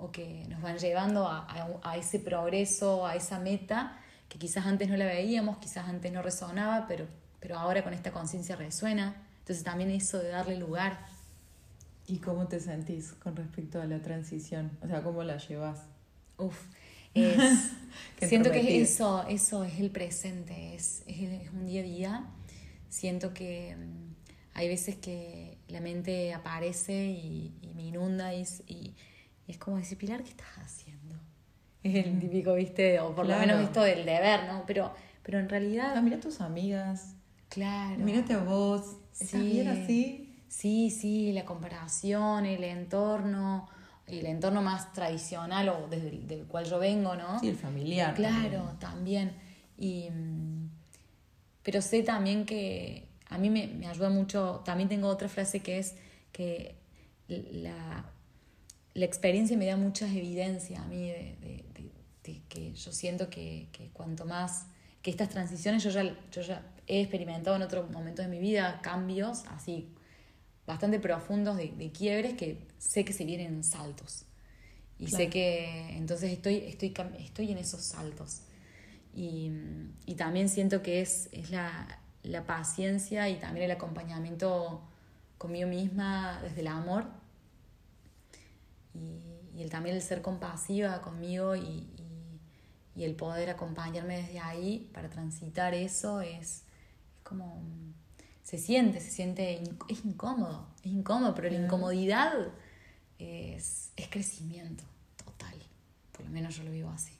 o, 0.01 0.11
que 0.11 0.45
nos 0.49 0.61
van 0.61 0.77
llevando 0.77 1.27
a, 1.27 1.47
a, 1.83 1.97
ese 1.97 2.19
progreso, 2.19 3.05
a 3.05 3.15
esa 3.15 3.39
meta 3.39 3.97
que 4.29 4.39
quizás 4.39 4.65
antes 4.65 4.89
no 4.89 4.95
la 4.95 5.05
veíamos, 5.05 5.57
quizás 5.57 5.89
antes 5.89 6.11
no 6.11 6.21
resonaba, 6.21 6.85
pero, 6.87 7.05
pero 7.39 7.59
ahora 7.59 7.83
con 7.83 7.93
esta 7.93 8.11
conciencia 8.11 8.55
resuena. 8.55 9.15
Entonces 9.39 9.63
también 9.63 9.91
eso 9.91 10.19
de 10.19 10.29
darle 10.29 10.57
lugar. 10.57 11.05
¿Y 12.07 12.17
cómo 12.17 12.47
te 12.47 12.59
sentís 12.59 13.11
con 13.13 13.35
respecto 13.35 13.81
a 13.81 13.85
la 13.85 14.01
transición? 14.01 14.71
O 14.81 14.87
sea, 14.87 15.03
¿cómo 15.03 15.23
la 15.23 15.37
llevas? 15.37 15.79
Uf, 16.37 16.57
es, 17.13 17.71
siento 18.19 18.51
que 18.51 18.81
eso, 18.81 19.25
eso 19.27 19.63
es 19.63 19.79
el 19.79 19.91
presente, 19.91 20.75
es, 20.75 21.03
es, 21.07 21.51
un 21.51 21.65
día 21.65 21.81
a 21.81 21.83
día. 21.83 22.25
Siento 22.89 23.33
que 23.33 23.75
mm, 23.75 24.13
hay 24.53 24.67
veces 24.67 24.95
que 24.95 25.57
la 25.67 25.81
mente 25.81 26.33
aparece 26.33 26.93
y, 26.93 27.53
me 27.75 27.83
inunda 27.83 28.33
y, 28.33 28.45
y, 28.67 28.93
es 29.51 29.57
como 29.57 29.77
decir, 29.77 29.97
Pilar, 29.97 30.23
¿qué 30.23 30.29
estás 30.29 30.57
haciendo? 30.57 31.15
Es 31.83 32.05
el 32.05 32.19
típico, 32.19 32.53
viste, 32.53 32.99
o 32.99 33.13
por 33.15 33.27
lo 33.27 33.37
menos 33.37 33.61
esto 33.61 33.81
del 33.81 34.05
deber, 34.05 34.45
¿no? 34.45 34.63
Pero, 34.65 34.93
pero 35.23 35.39
en 35.39 35.49
realidad... 35.49 35.93
Ah, 35.95 36.01
mira 36.01 36.17
a 36.17 36.19
tus 36.19 36.41
amigas. 36.41 37.15
Claro. 37.49 37.97
Mírate 37.99 38.33
a 38.33 38.39
vos. 38.39 38.97
¿Estás 39.19 39.43
bien 39.43 39.67
así? 39.67 40.43
Sí, 40.47 40.89
sí, 40.89 41.31
la 41.31 41.45
comparación, 41.45 42.45
el 42.45 42.63
entorno, 42.63 43.69
el 44.07 44.25
entorno 44.25 44.61
más 44.61 44.93
tradicional 44.93 45.69
o 45.69 45.87
desde 45.89 46.09
el 46.09 46.27
del 46.27 46.45
cual 46.45 46.65
yo 46.65 46.77
vengo, 46.79 47.15
¿no? 47.15 47.39
Sí, 47.39 47.49
el 47.49 47.55
familiar. 47.55 48.13
Claro, 48.15 48.75
también. 48.79 49.33
Y, 49.77 50.09
mm, 50.09 50.69
pero 51.63 51.81
sé 51.81 52.03
también 52.03 52.45
que 52.45 53.07
a 53.29 53.37
mí 53.37 53.49
me, 53.49 53.67
me, 53.67 53.87
ayuda 53.87 54.09
mucho, 54.09 54.61
también 54.65 54.89
tengo 54.89 55.07
otra 55.07 55.29
frase 55.29 55.61
que 55.61 55.79
es 55.79 55.95
que 56.31 56.75
la, 57.27 58.05
la 58.93 59.05
experiencia 59.05 59.57
me 59.57 59.65
da 59.65 59.77
muchas 59.77 60.11
evidencias 60.11 60.81
a 60.81 60.85
mí 60.85 61.07
de, 61.07 61.35
de, 62.23 62.41
que 62.47 62.73
yo 62.73 62.91
siento 62.91 63.29
que, 63.29 63.69
que, 63.71 63.89
cuanto 63.89 64.25
más, 64.25 64.67
que 65.01 65.09
estas 65.09 65.29
transiciones 65.29 65.83
yo 65.83 65.89
ya, 65.89 66.03
yo 66.31 66.41
ya 66.41 66.65
he 66.87 67.01
experimentado 67.01 67.55
en 67.55 67.61
otros 67.61 67.89
momentos 67.89 68.25
de 68.25 68.31
mi 68.31 68.39
vida, 68.39 68.79
cambios 68.81 69.45
así 69.47 69.89
bastante 70.67 70.99
profundos 70.99 71.57
de, 71.57 71.71
de 71.71 71.91
quiebres 71.91 72.33
que 72.35 72.67
sé 72.77 73.03
que 73.03 73.13
se 73.13 73.25
vienen 73.25 73.63
saltos. 73.63 74.25
Y 75.01 75.07
sé 75.07 75.29
que 75.29 75.97
entonces 75.97 76.31
estoy, 76.31 76.57
estoy, 76.57 76.93
estoy 77.17 77.51
en 77.51 77.57
esos 77.57 77.81
saltos. 77.81 78.43
Y, 79.15 79.51
y 80.05 80.13
también 80.13 80.47
siento 80.47 80.83
que 80.83 81.01
es, 81.01 81.27
es 81.31 81.49
la, 81.49 81.99
la, 82.21 82.45
paciencia 82.45 83.27
y 83.27 83.39
también 83.39 83.65
el 83.65 83.71
acompañamiento 83.71 84.81
conmigo 85.39 85.67
misma 85.67 86.39
desde 86.43 86.61
el 86.61 86.67
amor. 86.67 87.07
Y, 88.93 89.57
y 89.57 89.63
el, 89.63 89.69
también 89.69 89.95
el 89.95 90.01
ser 90.01 90.21
compasiva 90.21 91.01
conmigo 91.01 91.55
y, 91.55 91.87
y, 92.95 93.03
el 93.03 93.15
poder 93.15 93.49
acompañarme 93.49 94.17
desde 94.17 94.39
ahí 94.39 94.87
para 94.93 95.09
transitar 95.09 95.73
eso 95.73 96.21
es, 96.21 96.65
es 97.15 97.21
como 97.23 97.63
se 98.43 98.59
siente, 98.59 98.99
se 98.99 99.09
siente, 99.09 99.63
es 99.89 100.05
incómodo, 100.05 100.67
es 100.83 100.91
incómodo, 100.91 101.33
pero 101.33 101.49
la 101.49 101.55
incomodidad 101.55 102.33
es, 103.17 103.91
es 103.95 104.07
crecimiento 104.09 104.83
total, 105.23 105.55
por 106.11 106.25
lo 106.25 106.31
menos 106.31 106.55
yo 106.55 106.63
lo 106.63 106.71
vivo 106.71 106.89
así. 106.91 107.13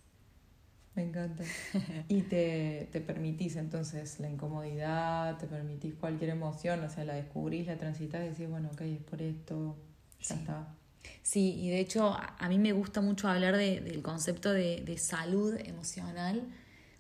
Me 0.94 1.04
encanta. 1.04 1.44
y 2.10 2.24
te, 2.24 2.90
te, 2.92 3.00
permitís 3.00 3.56
entonces 3.56 4.20
la 4.20 4.30
incomodidad, 4.30 5.38
te 5.38 5.48
permitís 5.48 5.96
cualquier 5.96 6.32
emoción, 6.32 6.84
o 6.84 6.90
sea, 6.90 7.06
la 7.06 7.14
descubrís, 7.14 7.66
la 7.66 7.78
transitas 7.78 8.26
y 8.26 8.30
decís, 8.30 8.50
bueno, 8.50 8.70
ok, 8.74 8.82
es 8.82 9.02
por 9.02 9.22
esto, 9.22 9.78
ya 10.20 10.36
está. 10.36 10.76
Sí, 11.24 11.56
y 11.60 11.70
de 11.70 11.80
hecho 11.80 12.16
a 12.16 12.50
mí 12.50 12.58
me 12.58 12.74
gusta 12.74 13.02
mucho 13.02 13.28
hablar 13.28 13.56
de, 13.56 13.82
del 13.82 14.02
concepto 14.02 14.52
de, 14.52 14.82
de, 14.82 14.98
salud 14.98 15.56
emocional, 15.64 16.44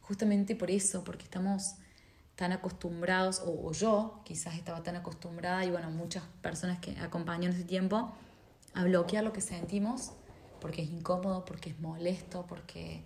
justamente 0.02 0.56
por 0.56 0.70
eso, 0.72 1.04
porque 1.04 1.24
estamos 1.24 1.76
tan 2.36 2.52
acostumbrados, 2.52 3.42
o, 3.46 3.72
yo 3.72 4.22
quizás 4.26 4.56
estaba 4.56 4.82
tan 4.84 4.96
acostumbrada, 4.96 5.64
y 5.66 5.72
bueno, 5.72 5.92
muchas 5.92 6.24
personas 6.42 6.80
que 6.80 6.98
acompañan 7.00 7.52
ese 7.52 7.64
tiempo, 7.64 8.12
a 8.74 8.84
bloquear 8.84 9.24
lo 9.24 9.34
que 9.34 9.42
sentimos, 9.42 10.14
porque 10.60 10.82
es 10.82 10.90
incómodo, 10.90 11.46
porque 11.46 11.70
es 11.70 11.80
molesto, 11.80 12.46
porque, 12.48 13.02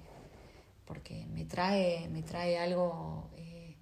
porque 0.85 1.25
me, 1.33 1.43
trae, 1.45 2.07
me 2.09 2.21
trae 2.21 2.57
algo 2.59 3.29
eh, 3.35 3.75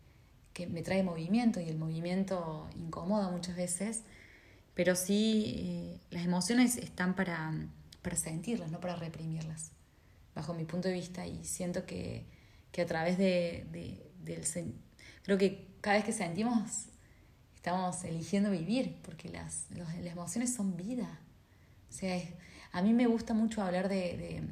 que 0.53 0.65
me 0.67 0.81
trae 0.81 1.03
movimiento, 1.03 1.59
y 1.59 1.69
el 1.69 1.77
movimiento 1.77 2.67
incomoda 2.75 3.29
muchas 3.29 3.55
veces, 3.55 4.03
pero 4.73 4.95
sí 4.95 5.55
eh, 5.57 5.99
las 6.09 6.25
emociones 6.25 6.77
están 6.77 7.15
para, 7.15 7.53
para 8.01 8.15
sentirlas, 8.15 8.71
no 8.71 8.79
para 8.79 8.95
reprimirlas, 8.95 9.71
bajo 10.35 10.53
mi 10.53 10.65
punto 10.65 10.87
de 10.87 10.95
vista, 10.95 11.25
y 11.27 11.43
siento 11.45 11.85
que, 11.85 12.25
que 12.71 12.81
a 12.81 12.85
través 12.85 13.17
de, 13.17 13.65
de, 13.71 14.11
del 14.23 14.43
Creo 15.23 15.37
que 15.37 15.67
cada 15.81 15.97
vez 15.97 16.05
que 16.05 16.11
sentimos, 16.11 16.87
estamos 17.55 18.03
eligiendo 18.03 18.51
vivir, 18.51 18.97
porque 19.03 19.29
las, 19.29 19.67
las 19.71 19.95
emociones 19.95 20.53
son 20.53 20.75
vida. 20.75 21.19
O 21.89 21.93
sea, 21.93 22.21
a 22.73 22.81
mí 22.81 22.93
me 22.93 23.07
gusta 23.07 23.33
mucho 23.33 23.61
hablar 23.61 23.87
de, 23.87 24.43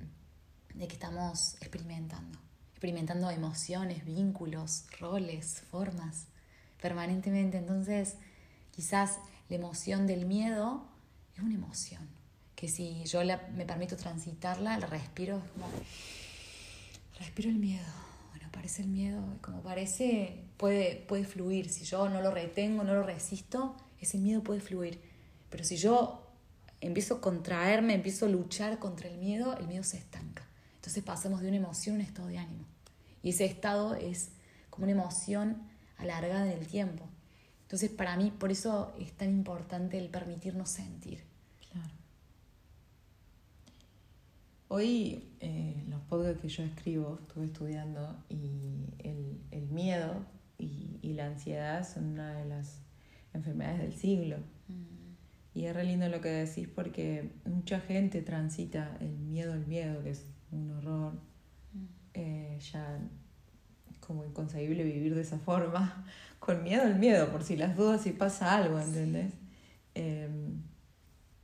de, 0.76 0.88
que 0.88 0.94
estamos 0.94 1.56
experimentando, 1.56 2.40
experimentando 2.72 3.30
emociones, 3.30 4.06
vínculos, 4.06 4.86
roles, 5.00 5.64
formas, 5.70 6.28
permanentemente. 6.82 7.58
Entonces, 7.58 8.16
quizás 8.72 9.18
la 9.52 9.58
emoción 9.58 10.08
del 10.08 10.26
miedo 10.26 10.84
es 11.36 11.44
una 11.44 11.54
emoción, 11.54 12.10
que 12.56 12.68
si 12.68 13.04
yo 13.06 13.22
me 13.54 13.66
permito 13.66 13.96
transitarla, 13.96 14.80
la 14.80 14.88
respiro, 14.88 15.38
es 15.38 15.52
como, 15.52 15.68
respiro 17.20 17.50
el 17.50 17.58
miedo 17.58 18.02
aparece 18.52 18.82
el 18.82 18.90
miedo, 18.90 19.24
como 19.42 19.62
parece, 19.62 20.44
puede, 20.58 20.98
puede 21.08 21.24
fluir. 21.24 21.70
Si 21.70 21.86
yo 21.86 22.10
no 22.10 22.22
lo 22.22 22.32
retengo, 22.32 22.84
no 22.84 22.94
lo 22.94 23.02
resisto, 23.02 23.76
ese 24.00 24.18
miedo 24.18 24.44
puede 24.44 24.60
fluir. 24.60 25.02
Pero 25.50 25.64
si 25.64 25.78
yo 25.78 26.28
empiezo 26.82 27.16
a 27.16 27.22
contraerme, 27.22 27.94
empiezo 27.94 28.26
a 28.26 28.30
luchar 28.30 28.78
contra 28.78 29.10
el 29.10 29.18
miedo, 29.18 29.58
el 29.58 29.68
miedo 29.68 29.84
se 29.84 29.98
estanca. 29.98 30.46
Entonces 30.76 31.02
pasamos 31.02 31.42
de 31.42 31.48
una 31.48 31.58
emoción 31.58 31.96
a 31.96 32.00
un 32.00 32.06
estado 32.06 32.28
de 32.28 32.40
ánimo. 32.40 32.66
Y 33.24 33.30
ese 33.30 33.46
estado 33.46 33.96
es 33.96 34.30
como 34.70 34.84
una 34.84 34.92
emoción 34.92 35.64
alargada 35.98 36.52
en 36.52 36.60
el 36.60 36.68
tiempo. 36.68 37.08
Entonces 37.72 37.90
para 37.90 38.18
mí, 38.18 38.34
por 38.38 38.52
eso 38.52 38.94
es 39.00 39.14
tan 39.14 39.30
importante 39.30 39.98
el 39.98 40.10
permitirnos 40.10 40.70
sentir. 40.70 41.24
Hoy 44.68 45.30
eh, 45.40 45.82
los 45.88 46.02
podcasts 46.02 46.42
que 46.42 46.50
yo 46.50 46.64
escribo, 46.64 47.20
estuve 47.22 47.46
estudiando 47.46 48.22
y 48.28 48.88
el, 49.00 49.40
el 49.52 49.70
miedo 49.70 50.16
y, 50.58 51.00
y, 51.02 51.14
la 51.14 51.28
ansiedad 51.28 51.88
son 51.88 52.08
una 52.08 52.34
de 52.34 52.44
las 52.44 52.82
enfermedades 53.34 53.80
del 53.80 53.94
siglo. 53.94 54.40
Mm. 54.68 55.58
Y 55.58 55.64
es 55.64 55.74
re 55.74 55.86
lindo 55.86 56.10
lo 56.10 56.20
que 56.20 56.28
decís 56.28 56.68
porque 56.68 57.32
mucha 57.46 57.80
gente 57.80 58.22
transita 58.22 58.98
el 59.00 59.18
miedo 59.18 59.54
al 59.54 59.66
miedo, 59.66 60.04
que 60.04 60.10
es 60.10 60.26
un 60.52 60.72
horror. 60.72 61.14
Mm. 61.72 61.86
Eh, 62.16 62.60
ya 62.70 63.00
como 64.12 64.26
inconcebible 64.26 64.84
vivir 64.84 65.16
de 65.16 65.22
esa 65.22 65.40
forma, 65.40 66.06
con 66.40 66.64
miedo 66.64 66.84
al 66.84 67.00
miedo, 67.00 67.32
por 67.32 67.44
si 67.44 67.56
las 67.56 67.78
dudas 67.78 68.02
si 68.02 68.12
pasa 68.12 68.56
algo, 68.56 68.78
¿entendés? 68.78 69.32
Eh, 69.96 70.30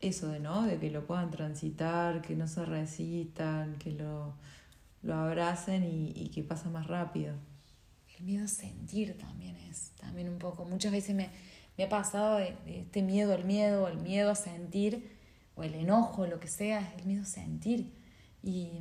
eso 0.01 0.27
de, 0.27 0.41
¿no? 0.41 0.63
De 0.63 0.77
que 0.77 0.91
lo 0.91 1.07
puedan 1.07 1.31
transitar, 1.31 2.21
que 2.21 2.35
no 2.35 2.47
se 2.47 2.65
resistan, 2.65 3.77
que 3.77 3.91
lo, 3.91 4.35
lo 5.01 5.15
abracen 5.15 5.85
y, 5.85 6.11
y, 6.13 6.27
que 6.27 6.43
pasa 6.43 6.69
más 6.69 6.87
rápido. 6.87 7.35
El 8.17 8.25
miedo 8.25 8.43
a 8.43 8.49
sentir 8.49 9.17
también 9.17 9.55
es, 9.55 9.91
también 9.99 10.27
un 10.27 10.37
poco. 10.37 10.65
Muchas 10.65 10.91
veces 10.91 11.15
me, 11.15 11.29
me 11.77 11.85
ha 11.85 11.89
pasado 11.89 12.37
de, 12.37 12.57
este 12.65 13.01
miedo 13.01 13.33
al 13.33 13.45
miedo, 13.45 13.87
el 13.87 13.97
miedo 13.97 14.29
a 14.29 14.35
sentir, 14.35 15.15
o 15.55 15.63
el 15.63 15.73
enojo, 15.73 16.27
lo 16.27 16.39
que 16.41 16.49
sea, 16.49 16.93
el 16.97 17.05
miedo 17.05 17.23
a 17.23 17.25
sentir. 17.25 17.93
Y, 18.43 18.71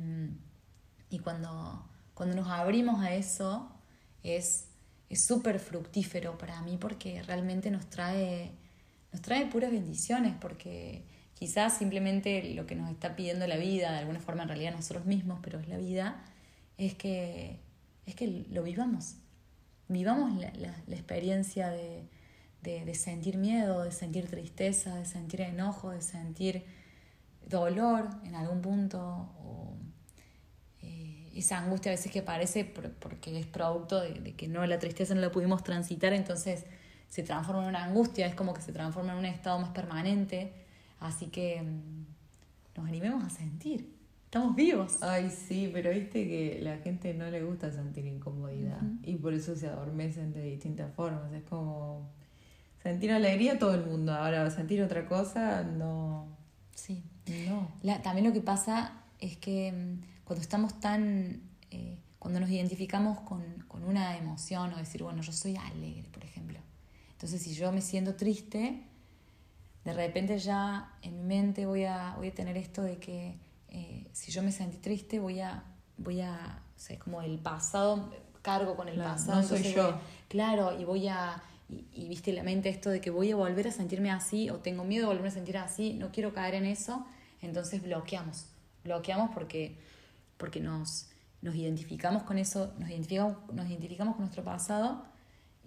y 1.09 1.19
cuando, 1.19 1.87
cuando 2.13 2.35
nos 2.35 2.49
abrimos 2.49 3.01
a 3.01 3.13
eso, 3.13 3.71
es 4.35 4.67
súper 5.11 5.59
fructífero 5.59 6.37
para 6.37 6.61
mí 6.61 6.77
porque 6.77 7.23
realmente 7.23 7.71
nos 7.71 7.89
trae 7.89 8.51
nos 9.11 9.21
trae 9.21 9.45
puras 9.45 9.71
bendiciones 9.71 10.35
porque 10.39 11.03
quizás 11.33 11.77
simplemente 11.77 12.53
lo 12.55 12.65
que 12.65 12.75
nos 12.75 12.91
está 12.91 13.15
pidiendo 13.15 13.47
la 13.47 13.57
vida, 13.57 13.91
de 13.91 13.99
alguna 13.99 14.19
forma 14.19 14.43
en 14.43 14.49
realidad 14.49 14.73
nosotros 14.73 15.05
mismos, 15.05 15.39
pero 15.41 15.59
es 15.59 15.67
la 15.67 15.77
vida, 15.77 16.23
es 16.77 16.95
que, 16.95 17.59
es 18.05 18.15
que 18.15 18.45
lo 18.49 18.63
vivamos. 18.63 19.15
Vivamos 19.87 20.35
la, 20.35 20.51
la, 20.57 20.95
experiencia 20.95 21.69
de, 21.69 22.03
de, 22.61 22.93
sentir 22.95 23.37
miedo, 23.37 23.83
de 23.83 23.91
sentir 23.91 24.27
tristeza, 24.27 24.95
de 24.95 25.05
sentir 25.05 25.41
enojo, 25.41 25.91
de 25.91 26.01
sentir 26.01 26.65
dolor 27.47 28.09
en 28.25 28.35
algún 28.35 28.61
punto, 28.61 29.29
esa 31.39 31.59
angustia 31.59 31.91
a 31.91 31.95
veces 31.95 32.11
que 32.11 32.19
aparece 32.19 32.65
porque 32.65 33.39
es 33.39 33.45
producto 33.45 34.01
de, 34.01 34.33
que 34.33 34.47
no 34.47 34.65
la 34.65 34.79
tristeza 34.79 35.13
no 35.15 35.21
la 35.21 35.31
pudimos 35.31 35.63
transitar, 35.63 36.13
entonces 36.13 36.65
se 37.09 37.23
transforma 37.23 37.63
en 37.63 37.69
una 37.69 37.83
angustia, 37.83 38.27
es 38.27 38.35
como 38.35 38.53
que 38.53 38.61
se 38.61 38.71
transforma 38.71 39.13
en 39.13 39.19
un 39.19 39.25
estado 39.25 39.59
más 39.59 39.69
permanente, 39.69 40.51
así 40.99 41.27
que 41.27 41.61
mm, 41.61 42.79
nos 42.79 42.87
animemos 42.87 43.23
a 43.23 43.29
sentir. 43.29 43.97
Estamos 44.25 44.55
vivos. 44.55 45.01
Ay, 45.01 45.29
sí, 45.29 45.69
pero 45.71 45.89
viste 45.91 46.27
que 46.27 46.59
la 46.61 46.77
gente 46.79 47.13
no 47.13 47.29
le 47.31 47.41
gusta 47.43 47.71
sentir 47.71 48.05
incomodidad 48.05 48.81
y 49.03 49.15
por 49.15 49.33
eso 49.33 49.55
se 49.55 49.67
adormecen 49.67 50.33
de 50.33 50.43
distintas 50.43 50.93
formas. 50.93 51.31
Es 51.31 51.43
como 51.43 52.09
sentir 52.83 53.11
alegría 53.13 53.57
todo 53.57 53.73
el 53.73 53.85
mundo. 53.85 54.13
Ahora, 54.13 54.49
sentir 54.51 54.81
otra 54.81 55.05
cosa, 55.05 55.63
no. 55.63 56.27
Sí. 56.75 57.03
No. 57.47 58.01
también 58.01 58.27
lo 58.27 58.33
que 58.33 58.41
pasa 58.41 59.01
es 59.19 59.37
que 59.37 59.71
mm, 59.71 60.16
cuando 60.27 60.41
estamos 60.41 60.79
tan. 60.79 61.41
Eh, 61.71 61.97
cuando 62.19 62.39
nos 62.41 62.49
identificamos 62.49 63.21
con, 63.21 63.41
con 63.67 63.83
una 63.85 64.17
emoción 64.17 64.73
o 64.73 64.77
decir, 64.77 65.01
bueno, 65.01 65.21
yo 65.21 65.31
soy 65.31 65.55
alegre, 65.55 66.09
por 66.11 66.25
ejemplo. 66.25 66.59
Entonces, 67.11 67.41
si 67.41 67.53
yo 67.53 67.71
me 67.71 67.81
siento 67.81 68.15
triste, 68.15 68.83
de 69.85 69.93
repente 69.93 70.37
ya 70.37 70.97
en 71.01 71.15
mi 71.15 71.23
mente 71.23 71.65
voy 71.65 71.85
a, 71.85 72.15
voy 72.17 72.27
a 72.27 72.33
tener 72.33 72.57
esto 72.57 72.81
de 72.81 72.97
que 72.97 73.37
eh, 73.69 74.07
si 74.11 74.31
yo 74.31 74.43
me 74.43 74.51
sentí 74.51 74.77
triste, 74.77 75.19
voy 75.19 75.39
a, 75.39 75.63
voy 75.97 76.19
a, 76.19 76.61
o 76.75 76.79
sea, 76.79 76.97
es 76.97 77.01
como 77.01 77.21
el 77.21 77.39
pasado, 77.39 78.11
cargo 78.41 78.75
con 78.75 78.89
el 78.89 78.97
pasado. 78.97 79.41
No 79.41 79.47
soy 79.47 79.63
yo. 79.73 79.97
claro, 80.27 80.77
y 80.77 80.83
voy 80.83 81.07
a, 81.07 81.41
y, 81.69 82.07
viste 82.07 82.33
la 82.33 82.43
mente 82.43 82.69
esto 82.69 82.89
de 82.89 83.01
que 83.01 83.09
voy 83.09 83.31
a 83.31 83.35
volver 83.35 83.67
a 83.67 83.71
sentirme 83.71 84.11
así 84.11 84.49
o 84.49 84.57
tengo 84.57 84.83
miedo 84.83 85.07
de 85.07 85.15
volver 85.15 85.31
a 85.31 85.33
sentir 85.33 85.57
así, 85.57 85.93
no 85.93 86.11
quiero 86.11 86.33
caer 86.33 86.55
en 86.55 86.65
eso, 86.65 87.05
entonces 87.41 87.81
bloqueamos, 87.81 88.45
bloqueamos 88.83 89.31
porque, 89.33 89.77
porque 90.37 90.59
nos, 90.59 91.09
nos 91.41 91.55
identificamos 91.55 92.23
con 92.23 92.37
eso, 92.37 92.73
nos 92.79 92.89
identificamos, 92.89 93.37
nos 93.53 93.67
identificamos 93.67 94.15
con 94.15 94.23
nuestro 94.25 94.43
pasado 94.43 95.05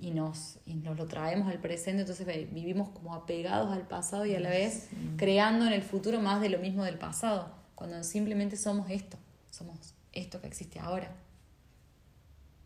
y 0.01 0.11
nos, 0.13 0.59
y 0.65 0.75
nos 0.75 0.97
lo 0.97 1.07
traemos 1.07 1.49
al 1.49 1.61
presente, 1.61 2.03
entonces 2.03 2.27
vivimos 2.53 2.89
como 2.91 3.15
apegados 3.15 3.73
al 3.73 3.87
pasado 3.87 4.25
y 4.25 4.35
a 4.35 4.41
la 4.41 4.51
vez 4.51 4.89
creando 5.17 5.67
en 5.67 5.73
el 5.73 5.83
futuro 5.83 6.21
más 6.21 6.41
de 6.41 6.49
lo 6.49 6.59
mismo 6.59 6.85
del 6.85 6.99
pasado 6.99 7.61
cuando 7.81 8.03
simplemente 8.05 8.59
somos 8.59 8.91
esto, 8.91 9.17
somos 9.49 9.95
esto 10.13 10.39
que 10.39 10.47
existe 10.49 10.79
ahora, 10.79 11.11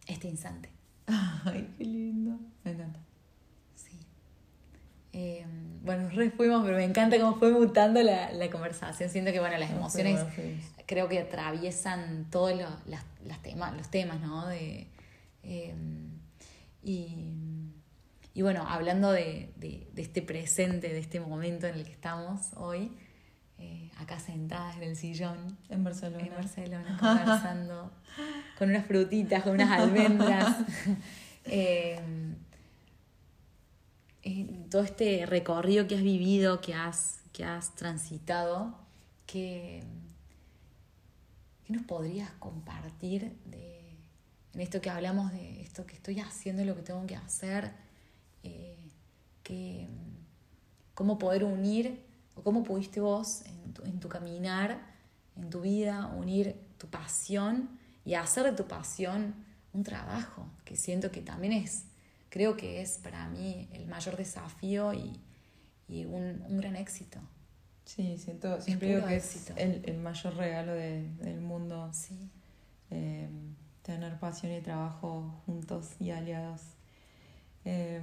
este 0.08 0.26
instante. 0.26 0.70
Ay, 1.06 1.72
qué 1.78 1.84
lindo, 1.84 2.40
me 2.64 2.72
encanta. 2.72 2.98
Eh, 5.14 5.46
bueno, 5.82 6.08
re 6.10 6.30
fuimos, 6.30 6.64
pero 6.64 6.76
me 6.76 6.84
encanta 6.84 7.18
cómo 7.20 7.36
fue 7.36 7.52
mutando 7.52 8.02
la, 8.02 8.32
la 8.32 8.50
conversación. 8.50 9.08
Siento 9.08 9.32
que, 9.32 9.38
bueno, 9.38 9.56
las 9.58 9.70
emociones 9.70 10.20
creo 10.86 11.08
que 11.08 11.20
atraviesan 11.20 12.26
todos 12.30 12.56
los, 12.56 12.70
las, 12.86 13.42
temas, 13.42 13.76
los 13.76 13.88
temas, 13.90 14.20
¿no? 14.20 14.46
De, 14.48 14.88
eh, 15.44 15.74
y, 16.82 17.28
y, 18.34 18.42
bueno, 18.42 18.66
hablando 18.68 19.12
de, 19.12 19.52
de, 19.56 19.88
de, 19.92 20.02
este 20.02 20.20
presente, 20.20 20.88
de 20.88 20.98
este 20.98 21.20
momento 21.20 21.66
en 21.66 21.76
el 21.76 21.84
que 21.84 21.92
estamos 21.92 22.50
hoy, 22.56 22.90
eh, 23.58 23.90
acá 23.98 24.18
sentadas 24.18 24.76
en 24.76 24.82
el 24.82 24.96
sillón. 24.96 25.56
En 25.68 25.84
Barcelona. 25.84 26.24
En 26.24 26.34
Barcelona, 26.34 26.96
conversando 26.98 27.92
con 28.58 28.70
unas 28.70 28.86
frutitas, 28.86 29.44
con 29.44 29.52
unas 29.52 29.70
almendras. 29.70 30.56
Todo 34.70 34.82
este 34.82 35.26
recorrido 35.26 35.86
que 35.86 35.96
has 35.96 36.02
vivido, 36.02 36.60
que 36.60 36.74
has, 36.74 37.20
que 37.32 37.44
has 37.44 37.74
transitado, 37.74 38.74
que, 39.26 39.82
nos 41.68 41.82
podrías 41.84 42.30
compartir 42.32 43.36
de, 43.46 43.96
en 44.52 44.60
esto 44.60 44.80
que 44.80 44.90
hablamos 44.90 45.32
de 45.32 45.62
esto 45.62 45.86
que 45.86 45.94
estoy 45.94 46.20
haciendo, 46.20 46.64
lo 46.64 46.76
que 46.76 46.82
tengo 46.82 47.06
que 47.06 47.16
hacer, 47.16 47.72
eh, 48.42 48.76
cómo 50.94 51.18
poder 51.18 51.44
unir 51.44 52.00
o 52.34 52.42
cómo 52.42 52.62
pudiste 52.62 53.00
vos 53.00 53.42
en 53.84 54.00
tu, 54.00 54.08
caminar, 54.08 54.80
en 55.36 55.50
tu 55.50 55.60
vida, 55.60 56.06
unir 56.06 56.56
tu 56.78 56.88
pasión 56.88 57.68
y 58.04 58.14
hacer 58.14 58.44
de 58.44 58.52
tu 58.52 58.66
pasión 58.66 59.34
un 59.72 59.82
trabajo, 59.82 60.46
que 60.64 60.76
siento 60.76 61.10
que 61.10 61.20
también 61.20 61.52
es, 61.52 61.84
creo 62.34 62.56
que 62.56 62.82
es 62.82 62.98
para 62.98 63.28
mí 63.28 63.68
el 63.72 63.86
mayor 63.86 64.16
desafío 64.16 64.92
y, 64.92 65.20
un, 66.04 66.58
gran 66.58 66.74
éxito. 66.74 67.20
Sí, 67.84 68.18
siento, 68.18 68.60
siempre 68.60 68.88
digo 68.88 69.06
que 69.06 69.14
es 69.18 69.52
el, 69.56 69.98
mayor 69.98 70.34
regalo 70.34 70.72
del 70.72 71.40
mundo. 71.40 71.90
Sí. 71.92 72.28
Eh, 72.90 73.28
tener 73.82 74.18
pasión 74.18 74.50
y 74.50 74.60
trabajo 74.60 75.40
juntos 75.46 75.92
y 76.00 76.10
aliados. 76.10 76.62
Eh, 77.64 78.02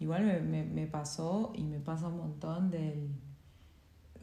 igual 0.00 0.24
me, 0.24 0.64
me, 0.64 0.86
pasó 0.86 1.52
y 1.54 1.64
me 1.64 1.78
pasa 1.78 2.08
un 2.08 2.16
montón 2.16 2.70
del 2.70 3.10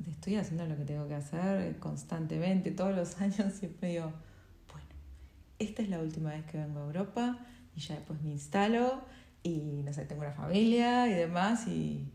estoy 0.09 0.37
haciendo 0.37 0.65
lo 0.65 0.75
que 0.75 0.85
tengo 0.85 1.07
que 1.07 1.13
hacer 1.13 1.77
constantemente, 1.77 2.71
todos 2.71 2.95
los 2.95 3.21
años 3.21 3.53
siempre 3.53 3.89
digo, 3.89 4.11
bueno, 4.71 4.89
esta 5.59 5.83
es 5.83 5.89
la 5.89 5.99
última 5.99 6.31
vez 6.31 6.45
que 6.45 6.57
vengo 6.57 6.79
a 6.79 6.85
Europa 6.85 7.45
y 7.79 7.81
ya 7.81 7.95
después 7.95 8.21
me 8.21 8.31
instalo 8.31 9.01
y 9.41 9.83
no 9.85 9.93
sé, 9.93 10.03
tengo 10.03 10.21
una 10.21 10.33
familia 10.33 11.07
y 11.07 11.13
demás 11.13 11.65
y, 11.67 12.11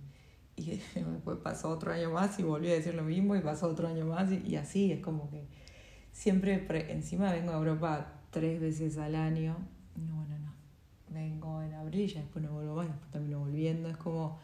y 0.57 0.81
después 0.95 1.39
pasó 1.43 1.71
otro 1.71 1.91
año 1.93 2.11
más 2.11 2.39
y 2.39 2.43
volví 2.43 2.69
a 2.69 2.75
decir 2.75 2.95
lo 2.95 3.03
mismo 3.03 3.35
y 3.35 3.41
pasó 3.41 3.69
otro 3.69 3.89
año 3.89 4.05
más 4.05 4.31
y, 4.31 4.57
así, 4.57 4.93
es 4.93 5.01
como 5.01 5.31
que 5.31 5.47
siempre 6.13 6.67
encima 6.93 7.33
vengo 7.33 7.53
a 7.53 7.57
Europa 7.57 8.13
tres 8.31 8.61
veces 8.61 8.99
al 8.99 9.15
año, 9.15 9.57
no, 9.97 10.17
bueno, 10.17 10.39
no, 10.39 10.53
vengo 11.09 11.63
en 11.63 11.73
abril 11.73 12.03
y 12.03 12.09
ya 12.09 12.21
después 12.21 12.45
no 12.45 12.53
vuelvo 12.53 12.77
más, 12.77 12.89
después 12.89 13.11
termino 13.11 13.39
volviendo, 13.39 13.89
es 13.89 13.97
como 13.97 14.39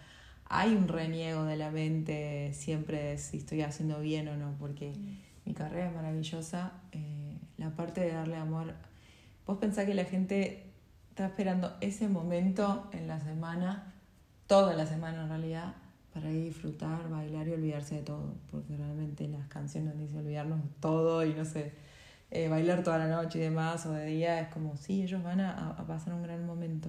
hay 0.47 0.75
un 0.75 0.89
reniego 0.89 1.45
de 1.45 1.57
la 1.57 1.71
mente 1.71 2.53
siempre 2.55 3.03
de 3.03 3.19
si 3.19 3.37
estoy 3.37 3.61
haciendo 3.61 4.01
bien 4.01 4.27
o 4.29 4.37
no, 4.37 4.57
porque 4.59 4.91
mm. 4.91 5.19
mi 5.45 5.55
carrera 5.55 5.89
es 5.89 5.95
maravillosa. 5.95 6.73
Eh, 6.91 7.39
la 7.57 7.71
parte 7.77 8.01
de 8.01 8.13
darle 8.13 8.37
amor. 8.37 8.75
Vos 9.47 9.59
pensás 9.59 9.85
que 9.87 9.95
la 9.95 10.05
gente 10.05 10.70
está 11.21 11.33
esperando 11.33 11.77
ese 11.83 12.09
momento 12.09 12.89
en 12.93 13.07
la 13.07 13.21
semana, 13.21 13.93
toda 14.47 14.75
la 14.75 14.87
semana 14.87 15.25
en 15.25 15.29
realidad, 15.29 15.75
para 16.15 16.31
ir 16.31 16.41
a 16.41 16.45
disfrutar, 16.47 17.11
bailar 17.11 17.47
y 17.47 17.53
olvidarse 17.53 17.97
de 17.97 18.03
todo, 18.03 18.37
porque 18.51 18.75
realmente 18.75 19.29
las 19.29 19.47
canciones 19.49 19.99
dicen 19.99 20.21
olvidarnos 20.21 20.63
de 20.63 20.71
todo 20.81 21.27
y 21.27 21.35
no 21.35 21.45
sé, 21.45 21.73
eh, 22.31 22.49
bailar 22.49 22.83
toda 22.83 22.97
la 22.97 23.09
noche 23.09 23.39
y 23.39 23.43
demás 23.43 23.85
o 23.85 23.93
de 23.93 24.07
día, 24.07 24.41
es 24.41 24.49
como, 24.49 24.79
sí, 24.79 25.03
ellos 25.03 25.23
van 25.23 25.41
a, 25.41 25.73
a 25.73 25.87
pasar 25.87 26.15
un 26.15 26.23
gran 26.23 26.47
momento 26.47 26.89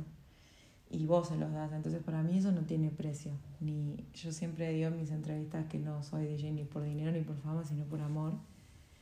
y 0.89 1.05
vos 1.05 1.27
se 1.27 1.35
los 1.35 1.51
das. 1.51 1.73
Entonces 1.73 2.01
para 2.01 2.23
mí 2.23 2.37
eso 2.37 2.53
no 2.53 2.61
tiene 2.61 2.89
precio. 2.89 3.33
Ni, 3.59 3.97
yo 4.13 4.31
siempre 4.31 4.71
digo 4.71 4.87
en 4.87 4.97
mis 4.97 5.11
entrevistas 5.11 5.65
que 5.65 5.77
no 5.77 6.03
soy 6.03 6.25
DJ 6.27 6.51
ni 6.51 6.63
por 6.63 6.83
dinero 6.83 7.11
ni 7.11 7.19
por 7.19 7.35
fama, 7.35 7.65
sino 7.65 7.83
por 7.83 7.99
amor. 7.99 8.31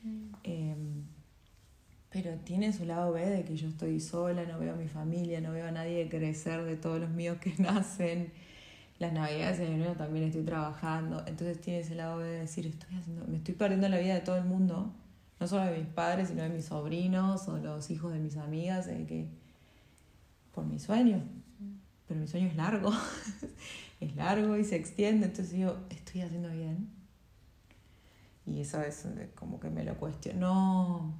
Mm. 0.01 0.33
Em, 0.43 1.03
pero 2.09 2.35
tiene 2.37 2.73
su 2.73 2.85
lado 2.85 3.11
B 3.11 3.25
de 3.25 3.43
que 3.43 3.55
yo 3.55 3.67
estoy 3.67 3.99
sola, 3.99 4.43
no 4.45 4.59
veo 4.59 4.73
a 4.73 4.77
mi 4.77 4.87
familia, 4.87 5.41
no 5.41 5.51
veo 5.51 5.67
a 5.67 5.71
nadie 5.71 6.09
crecer 6.09 6.63
de 6.63 6.75
todos 6.75 6.99
los 6.99 7.09
míos 7.09 7.37
que 7.39 7.53
nacen. 7.59 8.31
Las 8.97 9.13
navidades 9.13 9.59
en 9.59 9.73
enero 9.73 9.93
también 9.93 10.25
estoy 10.25 10.43
trabajando. 10.43 11.23
Entonces 11.25 11.61
tiene 11.61 11.79
ese 11.79 11.95
lado 11.95 12.17
B 12.17 12.25
de 12.25 12.39
decir, 12.39 12.65
estoy 12.67 12.89
me 13.27 13.37
estoy 13.37 13.53
perdiendo 13.53 13.87
la 13.87 13.97
vida 13.97 14.15
de 14.15 14.21
todo 14.21 14.37
el 14.37 14.45
mundo. 14.45 14.93
No 15.39 15.47
solo 15.47 15.65
de 15.65 15.77
mis 15.77 15.87
padres, 15.87 16.27
sino 16.27 16.43
de 16.43 16.49
mis 16.49 16.65
sobrinos 16.65 17.47
o 17.47 17.57
los 17.57 17.89
hijos 17.91 18.11
de 18.11 18.19
mis 18.19 18.35
amigas, 18.35 18.87
de 18.87 19.05
que 19.05 19.27
por 20.51 20.65
mi 20.65 20.79
sueño 20.79 21.23
pero 22.09 22.21
mi 22.21 22.27
sueño 22.27 22.47
es 22.47 22.55
largo, 22.55 22.91
es 23.99 24.15
largo 24.15 24.57
y 24.57 24.65
se 24.65 24.75
extiende, 24.75 25.27
entonces 25.27 25.53
digo, 25.53 25.77
¿estoy 25.91 26.21
haciendo 26.21 26.49
bien? 26.49 26.89
Y 28.47 28.61
eso 28.61 28.81
es 28.81 29.05
como 29.35 29.59
que 29.59 29.69
me 29.69 29.83
lo 29.83 29.95
cuestiono. 29.95 30.39
No, 30.39 31.13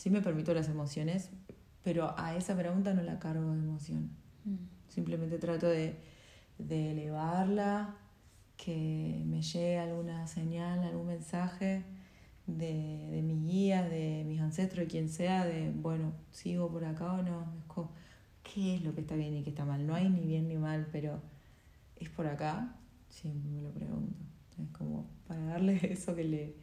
sí 0.00 0.08
me 0.08 0.22
permito 0.22 0.54
las 0.54 0.70
emociones, 0.70 1.28
pero 1.84 2.14
a 2.18 2.34
esa 2.34 2.56
pregunta 2.56 2.94
no 2.94 3.02
la 3.02 3.18
cargo 3.18 3.52
de 3.52 3.58
emoción. 3.58 4.10
Mm. 4.46 4.54
Simplemente 4.88 5.38
trato 5.38 5.68
de, 5.68 5.94
de 6.58 6.92
elevarla, 6.92 7.96
que 8.56 9.22
me 9.26 9.42
llegue 9.42 9.78
alguna 9.78 10.26
señal, 10.26 10.84
algún 10.84 11.08
mensaje 11.08 11.84
de, 12.46 13.10
de 13.10 13.20
mi 13.20 13.46
guía, 13.46 13.86
de 13.86 14.24
mis 14.26 14.40
ancestros, 14.40 14.86
de 14.86 14.90
quien 14.90 15.10
sea, 15.10 15.44
de, 15.44 15.70
bueno, 15.70 16.12
sigo 16.30 16.70
por 16.70 16.86
acá 16.86 17.12
o 17.12 17.22
no. 17.22 17.52
Es 17.58 17.64
como, 17.66 17.90
qué 18.42 18.76
es 18.76 18.82
lo 18.82 18.94
que 18.94 19.02
está 19.02 19.16
bien 19.16 19.34
y 19.34 19.42
qué 19.42 19.50
está 19.50 19.66
mal. 19.66 19.86
No 19.86 19.94
hay 19.94 20.08
ni 20.08 20.20
bien 20.20 20.48
ni 20.48 20.56
mal, 20.56 20.88
pero 20.90 21.20
¿es 21.96 22.08
por 22.08 22.26
acá? 22.26 22.74
Siempre 23.10 23.50
me 23.50 23.60
lo 23.60 23.70
pregunto. 23.70 24.16
Es 24.62 24.70
como 24.76 25.06
para 25.28 25.44
darle 25.44 25.78
eso 25.92 26.14
que 26.14 26.24
le, 26.24 26.54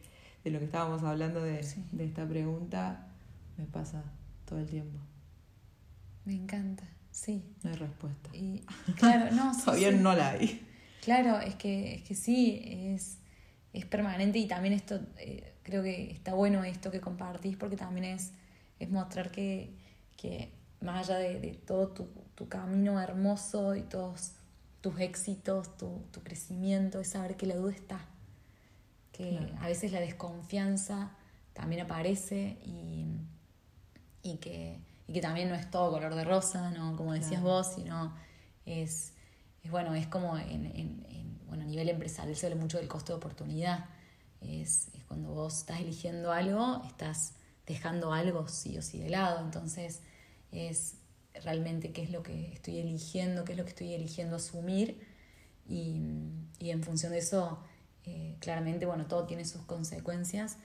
de 0.44 0.50
lo 0.50 0.58
que 0.58 0.64
estábamos 0.64 1.02
hablando 1.02 1.40
de, 1.42 1.60
esta 1.60 2.26
pregunta, 2.28 3.06
me 3.58 3.66
pasa 3.66 4.02
todo 4.46 4.58
el 4.60 4.66
tiempo. 4.66 4.98
Me 6.24 6.34
encanta. 6.34 6.84
Sí. 7.10 7.42
No 7.62 7.70
hay 7.70 7.76
respuesta. 7.76 8.30
Y, 8.34 8.64
claro, 8.96 9.34
no, 9.34 9.52
sí, 9.54 9.62
Todavía 9.64 9.90
sí. 9.90 9.96
no 9.98 10.14
la 10.14 10.30
hay. 10.30 10.66
Claro, 11.02 11.40
es 11.40 11.54
que, 11.56 11.96
es 11.96 12.02
que 12.02 12.14
sí, 12.14 12.60
es, 12.64 13.18
es 13.72 13.84
permanente 13.86 14.38
y 14.38 14.46
también 14.46 14.74
esto, 14.74 15.00
eh, 15.18 15.54
creo 15.62 15.82
que 15.82 16.10
está 16.10 16.34
bueno 16.34 16.64
esto 16.64 16.90
que 16.90 17.00
compartís 17.00 17.56
porque 17.56 17.76
también 17.76 18.04
es, 18.04 18.32
es 18.78 18.90
mostrar 18.90 19.30
que, 19.30 19.74
que 20.16 20.52
más 20.80 21.08
allá 21.08 21.18
de, 21.18 21.40
de 21.40 21.54
todo 21.54 21.88
tu, 21.88 22.08
tu 22.34 22.48
camino 22.48 23.00
hermoso 23.00 23.74
y 23.74 23.82
todos 23.82 24.32
tus 24.80 25.00
éxitos, 25.00 25.76
tu, 25.76 26.04
tu 26.12 26.22
crecimiento, 26.22 27.00
es 27.00 27.08
saber 27.10 27.36
que 27.36 27.46
la 27.46 27.56
duda 27.56 27.72
está, 27.72 28.00
que 29.12 29.30
Claro. 29.38 29.54
a 29.60 29.66
veces 29.66 29.90
la 29.92 30.00
desconfianza 30.00 31.10
también 31.52 31.80
aparece 31.82 32.58
y, 32.64 33.06
y, 34.22 34.36
que, 34.38 34.78
y 35.06 35.12
que 35.12 35.20
también 35.20 35.48
no 35.48 35.54
es 35.54 35.70
todo 35.70 35.90
color 35.90 36.14
de 36.14 36.24
rosa, 36.24 36.70
¿no? 36.70 36.96
como 36.96 37.12
decías 37.12 37.40
Claro. 37.40 37.56
vos, 37.56 37.72
sino 37.74 38.14
es, 38.66 39.12
es 39.64 39.70
bueno, 39.70 39.94
es 39.94 40.06
como 40.06 40.36
en, 40.38 40.66
en- 40.66 41.06
en- 41.08 41.38
bueno, 41.46 41.62
a 41.64 41.66
nivel 41.66 41.88
empresarial 41.88 42.36
se 42.36 42.46
habla 42.46 42.60
mucho 42.60 42.76
del 42.78 42.88
costo 42.88 43.12
de 43.12 43.16
oportunidad. 43.16 43.86
Es, 44.40 44.88
es 44.94 45.02
cuando 45.04 45.30
vos 45.30 45.58
estás 45.58 45.80
eligiendo 45.80 46.30
algo, 46.32 46.82
estás 46.86 47.32
dejando 47.66 48.12
algo 48.12 48.46
sí 48.48 48.76
o 48.78 48.82
sí 48.82 48.98
de 48.98 49.08
lado. 49.10 49.40
Entonces, 49.40 50.00
es 50.52 50.96
realmente 51.42 51.92
qué 51.92 52.02
es 52.02 52.10
lo 52.10 52.22
que 52.22 52.52
estoy 52.52 52.78
eligiendo, 52.78 53.44
qué 53.44 53.52
es 53.52 53.58
lo 53.58 53.64
que 53.64 53.70
estoy 53.70 53.94
eligiendo 53.94 54.36
asumir. 54.36 55.00
Y, 55.66 56.00
y 56.58 56.70
en 56.70 56.82
función 56.82 57.12
de 57.12 57.18
eso, 57.18 57.58
eh, 58.04 58.36
claramente, 58.40 58.86
bueno, 58.86 59.06
todo 59.06 59.24
tiene 59.26 59.44
sus 59.44 59.62
consecuencias, 59.62 60.56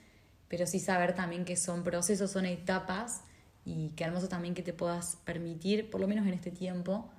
pero 0.47 0.65
sí 0.67 0.79
saber 0.79 1.15
también 1.15 1.45
que 1.45 1.55
son 1.57 1.83
procesos, 1.83 2.31
son 2.31 2.45
etapas 2.45 3.21
y 3.65 3.89
qué 3.95 4.03
hermoso 4.05 4.27
también 4.27 4.53
que 4.53 4.63
te 4.63 4.73
puedas 4.73 5.17
permitir, 5.25 5.89
por 5.89 6.01
lo 6.01 6.07
menos 6.07 6.25
en 6.27 6.33
este 6.33 6.51
tiempo, 6.51 7.09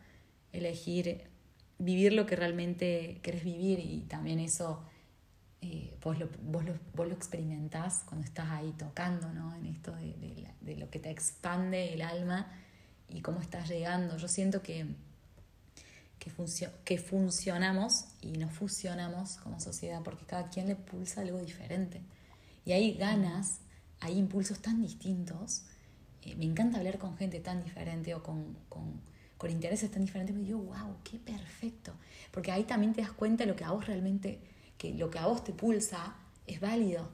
elegir 0.53 1.23
vivir 1.79 2.13
lo 2.13 2.27
que 2.27 2.37
realmente 2.37 3.19
querés 3.23 3.45
vivir 3.45 3.81
y 3.81 4.03
también 4.03 4.39
eso 4.39 4.85
eh, 5.61 5.97
vos, 6.03 6.19
lo, 6.19 6.29
vos, 6.43 6.65
lo, 6.65 6.75
vos 6.95 7.09
lo 7.09 7.15
experimentás 7.15 8.03
cuando 8.07 8.27
estás 8.27 8.51
ahí 8.51 8.73
tocando, 8.79 9.33
¿no? 9.33 9.55
En 9.55 9.67
esto 9.67 9.93
de, 9.97 10.47
de, 10.61 10.77
lo 10.77 10.91
que 10.91 10.99
te 10.99 11.11
expande 11.11 11.95
el 11.95 12.03
alma 12.03 12.47
y 13.09 13.23
cómo 13.23 13.41
estás 13.41 13.69
llegando. 13.69 14.17
Yo 14.19 14.29
siento 14.29 14.63
que, 14.63 14.87
que, 16.19 16.31
funcio- 16.31 16.71
que 16.85 16.99
funcionamos 16.99 18.05
y 18.21 18.33
no 18.33 18.49
fusionamos 18.51 19.37
como 19.39 19.59
sociedad 19.59 20.03
porque 20.05 20.27
cada 20.27 20.51
quien 20.51 20.69
le 20.69 20.77
pulsa 20.77 21.23
algo 21.23 21.39
diferente. 21.39 22.03
Y 22.67 22.73
hay 22.73 22.95
ganas, 22.95 23.61
hay 24.01 24.19
impulsos 24.19 24.61
tan 24.61 24.83
distintos. 24.83 25.63
Eh, 26.25 26.35
me 26.37 26.45
encanta 26.45 26.79
hablar 26.79 26.99
con 26.99 27.17
gente 27.17 27.41
tan 27.41 27.63
diferente 27.63 28.15
o 28.15 28.23
con, 28.23 28.57
con, 28.69 29.01
con 29.37 29.51
intereses 29.51 29.91
tan 29.91 30.05
diferentes. 30.05 30.35
Me 30.35 30.43
digo, 30.43 30.59
wow, 30.59 30.97
qué 31.05 31.19
perfecto. 31.19 31.93
Porque 32.31 32.51
ahí 32.53 32.65
también 32.65 32.93
te 32.93 33.03
das 33.03 33.13
cuenta 33.13 33.45
de 33.45 33.51
lo 33.51 33.57
que 33.57 33.65
a 33.65 33.71
vos 33.71 33.87
realmente, 33.87 34.41
que 34.79 34.95
lo 34.95 35.11
que 35.11 35.19
a 35.19 35.27
vos 35.27 35.45
te 35.45 35.53
pulsa 35.53 36.17
es 36.47 36.61
válido. 36.61 37.09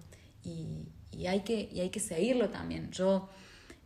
Y, 0.45 0.87
y 1.13 1.27
hay, 1.27 1.41
que, 1.41 1.69
y 1.73 1.81
hay 1.81 1.91
que 1.91 2.01
seguirlo 2.01 2.49
también. 2.51 2.91
Yo 2.93 3.29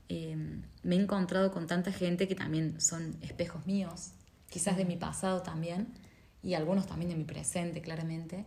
eh, 0.09 0.37
me 0.83 0.97
he 0.97 1.01
encontrado 1.01 1.51
con 1.51 1.67
tanta 1.67 1.93
gente 1.93 2.29
que 2.29 2.35
también 2.35 2.81
son 2.81 3.17
espejos 3.23 3.67
míos, 3.67 4.13
quizás 4.51 4.77
de 4.77 4.85
mi 4.85 4.97
pasado 4.97 5.43
también, 5.43 5.89
y 6.43 6.55
algunos 6.55 6.87
también 6.87 7.11
de 7.11 7.17
mi 7.17 7.25
presente, 7.25 7.81
claramente, 7.81 8.45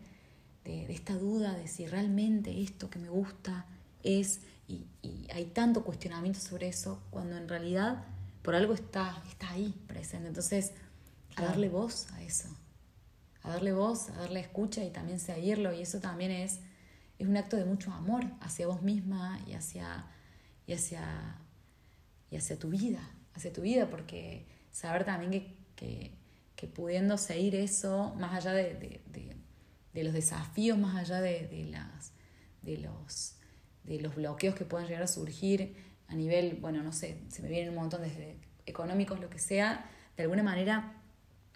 de 0.63 0.93
esta 0.93 1.13
duda 1.13 1.53
de 1.53 1.67
si 1.67 1.87
realmente 1.87 2.61
esto 2.61 2.89
que 2.89 2.99
me 2.99 3.09
gusta 3.09 3.65
es, 4.03 4.41
y, 4.67 4.87
y 5.01 5.27
hay 5.33 5.45
tanto 5.45 5.83
cuestionamiento 5.83 6.39
sobre 6.39 6.67
eso, 6.67 7.01
cuando 7.09 7.37
en 7.37 7.47
realidad 7.47 8.03
por 8.41 8.55
algo 8.55 8.73
está, 8.73 9.21
está 9.29 9.51
ahí 9.51 9.73
presente. 9.87 10.27
Entonces, 10.27 10.73
a 11.35 11.43
darle 11.43 11.69
voz 11.69 12.11
a 12.13 12.23
eso, 12.23 12.49
a 13.43 13.49
darle 13.49 13.73
voz, 13.73 14.09
a 14.09 14.13
darle 14.17 14.39
escucha 14.41 14.83
y 14.83 14.89
también 14.89 15.19
seguirlo, 15.19 15.73
y 15.73 15.81
eso 15.81 15.99
también 15.99 16.31
es, 16.31 16.59
es 17.19 17.27
un 17.27 17.37
acto 17.37 17.55
de 17.57 17.65
mucho 17.65 17.91
amor 17.91 18.25
hacia 18.41 18.67
vos 18.67 18.81
misma 18.81 19.39
y 19.47 19.53
hacia, 19.53 20.05
y 20.65 20.73
hacia, 20.73 21.37
y 22.31 22.35
hacia 22.37 22.57
tu 22.59 22.69
vida, 22.69 22.99
hacia 23.35 23.53
tu 23.53 23.61
vida, 23.61 23.89
porque 23.89 24.45
saber 24.71 25.05
también 25.05 25.31
que, 25.31 25.57
que, 25.75 26.11
que 26.55 26.67
pudiendo 26.67 27.17
seguir 27.17 27.55
eso, 27.55 28.13
más 28.17 28.33
allá 28.33 28.51
de, 28.53 28.73
de, 28.75 29.01
de- 29.11 29.37
de 29.93 30.03
los 30.03 30.13
desafíos, 30.13 30.77
más 30.77 30.95
allá 30.95 31.21
de, 31.21 31.47
de 31.47 31.63
las, 31.65 32.11
de, 32.61 32.77
los, 32.77 33.33
de 33.87 33.99
los 34.01 34.15
bloqueos 34.15 34.55
que 34.55 34.65
puedan 34.65 34.87
llegar 34.87 35.03
a 35.03 35.07
surgir 35.07 35.75
a 36.07 36.15
nivel, 36.15 36.57
bueno, 36.61 36.83
no 36.83 36.93
sé, 36.93 37.17
se 37.29 37.41
me 37.41 37.49
vienen 37.49 37.69
un 37.69 37.75
montón 37.75 38.01
desde 38.01 38.37
económicos, 38.65 39.19
lo 39.19 39.29
que 39.29 39.39
sea, 39.39 39.89
de 40.15 40.23
alguna 40.23 40.43
manera 40.43 40.93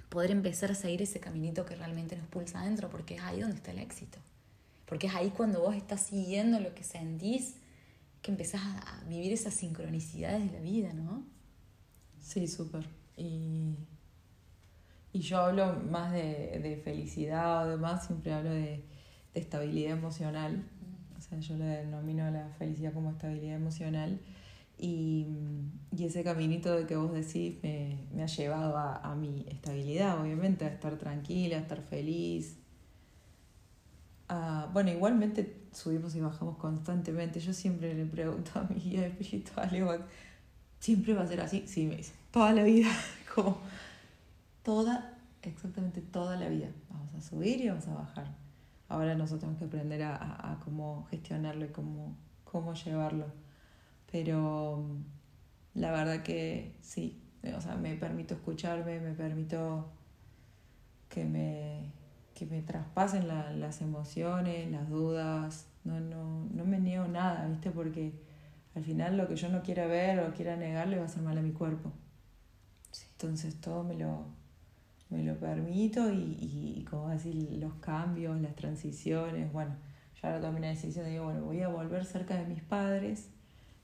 poder 0.09 0.31
empezar 0.31 0.71
a 0.71 0.75
seguir 0.75 1.01
ese 1.01 1.19
caminito 1.19 1.65
que 1.65 1.75
realmente 1.75 2.17
nos 2.17 2.27
pulsa 2.27 2.61
adentro, 2.61 2.89
porque 2.89 3.15
es 3.15 3.21
ahí 3.21 3.39
donde 3.39 3.55
está 3.55 3.71
el 3.71 3.79
éxito. 3.79 4.19
Porque 4.85 5.07
es 5.07 5.15
ahí 5.15 5.29
cuando 5.29 5.61
vos 5.61 5.75
estás 5.75 6.01
siguiendo 6.01 6.59
lo 6.59 6.75
que 6.75 6.83
sentís, 6.83 7.55
que 8.21 8.31
empezás 8.31 8.61
a 8.61 9.03
vivir 9.07 9.31
esas 9.31 9.53
sincronicidades 9.53 10.51
de 10.51 10.57
la 10.57 10.61
vida, 10.61 10.93
¿no? 10.93 11.23
Sí, 12.19 12.47
súper. 12.47 12.85
Y, 13.15 13.75
y 15.13 15.19
yo 15.19 15.39
hablo 15.39 15.75
más 15.89 16.11
de, 16.11 16.59
de 16.61 16.81
felicidad 16.83 17.65
o 17.65 17.69
demás, 17.71 18.05
siempre 18.05 18.33
hablo 18.33 18.51
de, 18.51 18.83
de 19.33 19.39
estabilidad 19.39 19.93
emocional. 19.93 20.63
Sea, 21.31 21.39
yo 21.39 21.57
le 21.57 21.65
denomino 21.65 22.29
la 22.31 22.49
felicidad 22.59 22.93
como 22.93 23.11
estabilidad 23.11 23.55
emocional. 23.57 24.19
Y, 24.79 25.27
y 25.97 26.05
ese 26.05 26.23
caminito 26.23 26.75
de 26.75 26.87
que 26.87 26.95
vos 26.97 27.13
decís 27.13 27.57
me, 27.63 27.97
me 28.13 28.23
ha 28.23 28.27
llevado 28.27 28.77
a, 28.77 28.97
a 28.97 29.15
mi 29.15 29.45
estabilidad, 29.49 30.21
obviamente, 30.21 30.65
a 30.65 30.69
estar 30.69 30.97
tranquila, 30.97 31.57
a 31.57 31.61
estar 31.61 31.81
feliz. 31.83 32.57
A- 34.29 34.69
bueno, 34.73 34.91
igualmente 34.91 35.61
subimos 35.73 36.15
y 36.15 36.21
bajamos 36.21 36.57
constantemente. 36.57 37.39
Yo 37.39 37.53
siempre 37.53 37.93
le 37.93 38.05
pregunto 38.05 38.51
a 38.55 38.63
mi 38.63 38.75
guía 38.79 39.07
espiritual, 39.07 40.05
¿siempre 40.79 41.13
va 41.13 41.23
a 41.23 41.27
ser 41.27 41.41
así? 41.41 41.65
Sí, 41.67 41.85
me 41.87 41.97
dice, 41.97 42.13
toda 42.31 42.53
la 42.53 42.63
vida. 42.63 42.89
Como 43.35 43.59
toda, 44.63 45.17
exactamente 45.41 46.01
toda 46.01 46.35
la 46.37 46.49
vida. 46.49 46.69
Vamos 46.89 47.13
a 47.15 47.21
subir 47.21 47.61
y 47.61 47.69
vamos 47.69 47.87
a 47.87 47.93
bajar. 47.95 48.40
Ahora 48.91 49.15
nosotros 49.15 49.41
tenemos 49.41 49.59
que 49.59 49.65
aprender 49.65 50.03
a, 50.03 50.15
a- 50.15 50.53
a 50.53 50.59
cómo 50.59 51.05
gestionarlo 51.11 51.65
y 51.65 51.69
cómo, 51.69 52.17
cómo 52.45 52.73
llevarlo. 52.73 53.27
Pero 54.11 54.85
la 55.75 55.91
verdad 55.91 56.23
que 56.23 56.75
sí, 56.81 57.21
o 57.57 57.61
sea, 57.61 57.75
me 57.77 57.95
permito 57.95 58.35
escucharme, 58.35 58.99
me 59.01 59.13
permito 59.13 59.91
que 61.09 61.25
me, 61.25 61.91
que 62.33 62.45
me 62.45 62.61
traspasen 62.61 63.27
la- 63.27 63.51
las 63.53 63.81
emociones, 63.81 64.69
las 64.71 64.89
dudas. 64.89 65.67
No, 65.83 65.99
no, 65.99 66.45
no 66.53 66.65
me 66.65 66.79
niego 66.79 67.07
nada, 67.07 67.47
¿viste? 67.47 67.71
Porque 67.71 68.13
al 68.75 68.83
final 68.83 69.17
lo 69.17 69.27
que 69.27 69.35
yo 69.35 69.49
no 69.49 69.61
quiera 69.63 69.87
ver 69.87 70.19
o 70.19 70.33
quiera 70.33 70.55
negar 70.57 70.87
le 70.87 70.97
va 70.97 71.03
a 71.03 71.05
hacer 71.05 71.23
mal 71.23 71.37
a 71.37 71.41
mi 71.41 71.51
cuerpo. 71.53 71.91
Sí. 72.91 73.05
Entonces 73.13 73.59
todo 73.61 73.83
me 73.83 73.95
lo, 73.95 74.25
me 75.11 75.23
lo 75.23 75.37
permito 75.37 76.11
y, 76.11 76.37
y, 76.39 76.75
y 76.79 76.83
como 76.83 77.09
decir, 77.09 77.35
los 77.59 77.73
cambios, 77.75 78.39
las 78.41 78.55
transiciones, 78.55 79.51
bueno, 79.51 79.75
yo 80.15 80.27
ahora 80.27 80.41
tomé 80.41 80.59
una 80.59 80.69
decisión 80.69 81.05
de 81.05 81.11
digo, 81.11 81.25
bueno, 81.25 81.43
voy 81.43 81.61
a 81.61 81.67
volver 81.67 82.05
cerca 82.05 82.35
de 82.37 82.45
mis 82.45 82.61
padres, 82.61 83.29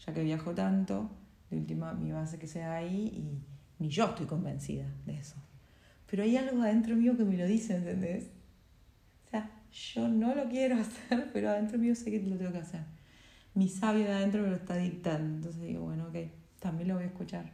ya 0.06 0.14
que 0.14 0.24
viajo 0.24 0.54
tanto, 0.56 1.10
de 1.50 1.58
última 1.58 1.94
mi 1.94 2.12
base 2.12 2.40
que 2.40 2.48
sea 2.48 2.76
ahí 2.76 3.08
y 3.08 3.44
ni 3.80 3.90
yo 3.90 4.06
estoy 4.06 4.26
convencida 4.26 4.86
de 5.06 5.18
eso. 5.18 5.36
Pero 6.10 6.24
hay 6.24 6.38
algo 6.38 6.62
adentro 6.62 6.96
mío 6.96 7.18
que 7.18 7.26
me 7.26 7.38
lo 7.38 7.46
dice, 7.46 7.76
¿entendés? 7.76 8.30
O 9.26 9.30
sea, 9.30 9.52
yo 9.72 10.08
no 10.08 10.34
lo 10.34 10.48
quiero 10.48 10.76
hacer, 10.80 11.30
pero 11.34 11.50
adentro 11.50 11.78
mío 11.78 11.96
sé 11.96 12.12
que 12.12 12.22
lo 12.22 12.38
tengo 12.38 12.54
que 12.54 12.60
hacer. 12.60 12.82
Mi 13.54 13.68
sabio 13.68 14.06
de 14.06 14.14
adentro 14.14 14.44
me 14.44 14.50
lo 14.50 14.56
está 14.56 14.78
dictando, 14.78 15.38
entonces 15.38 15.62
digo, 15.62 15.84
bueno, 15.84 16.08
ok, 16.08 16.16
también 16.60 16.88
lo 16.90 16.96
voy 16.96 17.04
a 17.04 17.08
escuchar. 17.08 17.52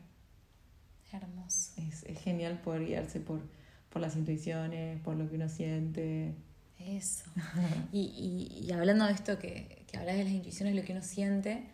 Hermoso. 1.12 1.74
Es, 1.78 2.04
es 2.04 2.20
genial 2.20 2.60
poder 2.62 2.86
guiarse 2.86 3.20
por, 3.20 3.42
por 3.94 4.02
las 4.02 4.16
intuiciones, 4.16 5.00
por 5.02 5.16
lo 5.16 5.30
que 5.30 5.36
uno 5.36 5.48
siente. 5.48 6.34
Eso. 6.80 7.26
Y, 7.94 8.50
y, 8.60 8.66
y 8.66 8.72
hablando 8.72 9.06
de 9.06 9.14
esto 9.14 9.38
que, 9.38 9.86
que 9.88 9.98
hablas 9.98 10.18
de 10.18 10.24
las 10.24 10.34
intuiciones, 10.34 10.76
lo 10.76 10.82
que 10.84 10.94
uno 10.94 11.04
siente, 11.04 11.70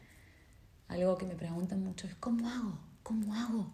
algo 0.90 1.18
que 1.18 1.26
me 1.26 1.36
preguntan 1.36 1.82
mucho 1.82 2.08
es 2.08 2.16
¿cómo 2.16 2.50
hago? 2.50 2.78
¿Cómo 3.04 3.34
hago? 3.34 3.72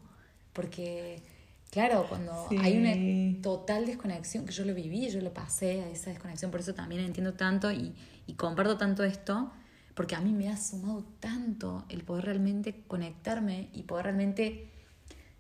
Porque, 0.54 1.24
claro, 1.72 2.06
cuando 2.08 2.48
Sí. 2.50 2.58
hay 2.62 2.78
una 2.78 3.42
total 3.42 3.88
desconexión, 3.88 4.46
que 4.46 4.54
yo 4.54 4.64
lo 4.64 4.76
viví, 4.76 5.10
yo 5.10 5.22
lo 5.22 5.34
pasé 5.34 5.82
a 5.82 5.90
esa 5.90 6.12
desconexión, 6.12 6.52
por 6.52 6.60
eso 6.60 6.76
también 6.76 7.02
entiendo 7.02 7.34
tanto 7.34 7.72
y, 7.72 7.96
y 8.28 8.34
comparto 8.36 8.78
tanto 8.78 9.04
esto, 9.04 9.52
porque 9.96 10.14
a 10.16 10.22
mí 10.22 10.32
me 10.34 10.50
ha 10.50 10.56
sumado 10.58 11.04
tanto 11.20 11.86
el 11.90 12.04
poder 12.04 12.26
realmente 12.26 12.84
conectarme 12.88 13.70
y 13.74 13.84
poder 13.84 14.06
realmente 14.06 14.70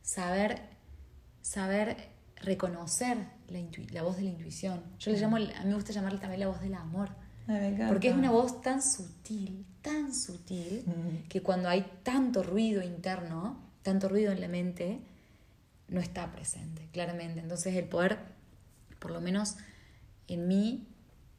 saber, 0.02 0.62
saber 1.44 2.15
reconocer 2.46 3.18
la, 3.50 3.60
la 3.92 4.04
voz 4.04 4.18
de 4.18 4.24
la 4.24 4.30
intuición. 4.30 4.82
Yo 5.00 5.12
le 5.12 5.20
llamo, 5.20 5.38
a 5.38 5.40
mí 5.40 5.50
me 5.66 5.74
gusta 5.76 5.92
llamarle 5.94 6.20
también 6.20 6.40
la 6.40 6.48
voz 6.48 6.62
del 6.62 6.74
amor, 6.76 7.10
Ay, 7.48 7.78
porque 7.88 8.10
es 8.10 8.16
una 8.16 8.32
voz 8.32 8.62
tan 8.62 8.82
sutil, 8.82 9.66
tan 9.82 10.14
sutil, 10.14 10.84
Mm. 10.88 11.28
que 11.28 11.42
cuando 11.42 11.70
hay 11.70 11.86
tanto 12.04 12.42
ruido 12.44 12.82
interno, 12.82 13.58
tanto 13.84 14.10
ruido 14.10 14.32
en 14.32 14.42
la 14.42 14.48
mente, 14.48 15.00
no 15.90 16.00
está 16.00 16.32
presente, 16.32 16.88
claramente. 16.92 17.40
Entonces 17.42 17.76
el 17.76 17.86
poder, 17.86 18.18
por 19.00 19.12
lo 19.12 19.22
menos 19.22 19.58
en 20.28 20.48
mí, 20.48 20.88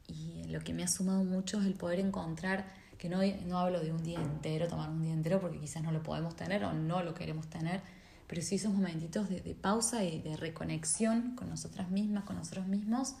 y 0.07 0.45
lo 0.45 0.61
que 0.61 0.73
me 0.73 0.83
ha 0.83 0.87
sumado 0.87 1.23
mucho 1.25 1.59
es 1.59 1.65
el 1.65 1.73
poder 1.73 1.99
encontrar, 1.99 2.65
que 2.97 3.09
no, 3.09 3.19
no 3.45 3.59
hablo 3.59 3.81
de 3.81 3.91
un 3.91 4.01
día 4.03 4.19
entero, 4.21 4.67
tomar 4.67 4.89
un 4.89 5.01
día 5.01 5.13
entero, 5.13 5.39
porque 5.41 5.59
quizás 5.59 5.83
no 5.83 5.91
lo 5.91 6.01
podemos 6.01 6.35
tener 6.37 6.63
o 6.63 6.71
no 6.73 7.03
lo 7.03 7.13
queremos 7.13 7.47
tener, 7.47 7.81
pero 8.27 8.41
sí 8.41 8.55
esos 8.55 8.73
momentitos 8.73 9.29
de, 9.29 9.55
pausa 9.59 10.03
y 10.03 10.21
de 10.21 10.35
reconexión 10.35 11.35
con 11.35 11.49
nosotras 11.49 11.89
mismas, 11.89 12.25
con 12.25 12.35
nosotros 12.35 12.67
mismos, 12.67 13.15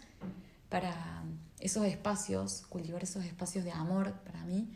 para 0.69 1.23
esos 1.59 1.85
espacios, 1.85 2.65
cultivar 2.67 3.03
esos 3.03 3.23
espacios 3.23 3.63
de 3.63 3.71
amor 3.71 4.11
para 4.25 4.43
mí, 4.43 4.67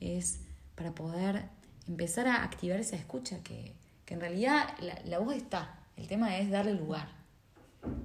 es 0.00 0.40
para 0.74 0.92
poder 0.94 1.44
empezar 1.86 2.26
a 2.28 2.42
activar 2.42 2.80
esa 2.80 2.96
escucha, 2.96 3.42
que, 3.42 3.74
que 4.06 4.14
en 4.14 4.20
realidad 4.20 4.68
la, 4.80 5.00
la, 5.04 5.18
voz 5.18 5.36
está, 5.36 5.78
el 5.96 6.08
tema 6.08 6.38
es 6.38 6.50
darle 6.50 6.72
lugar. 6.72 7.08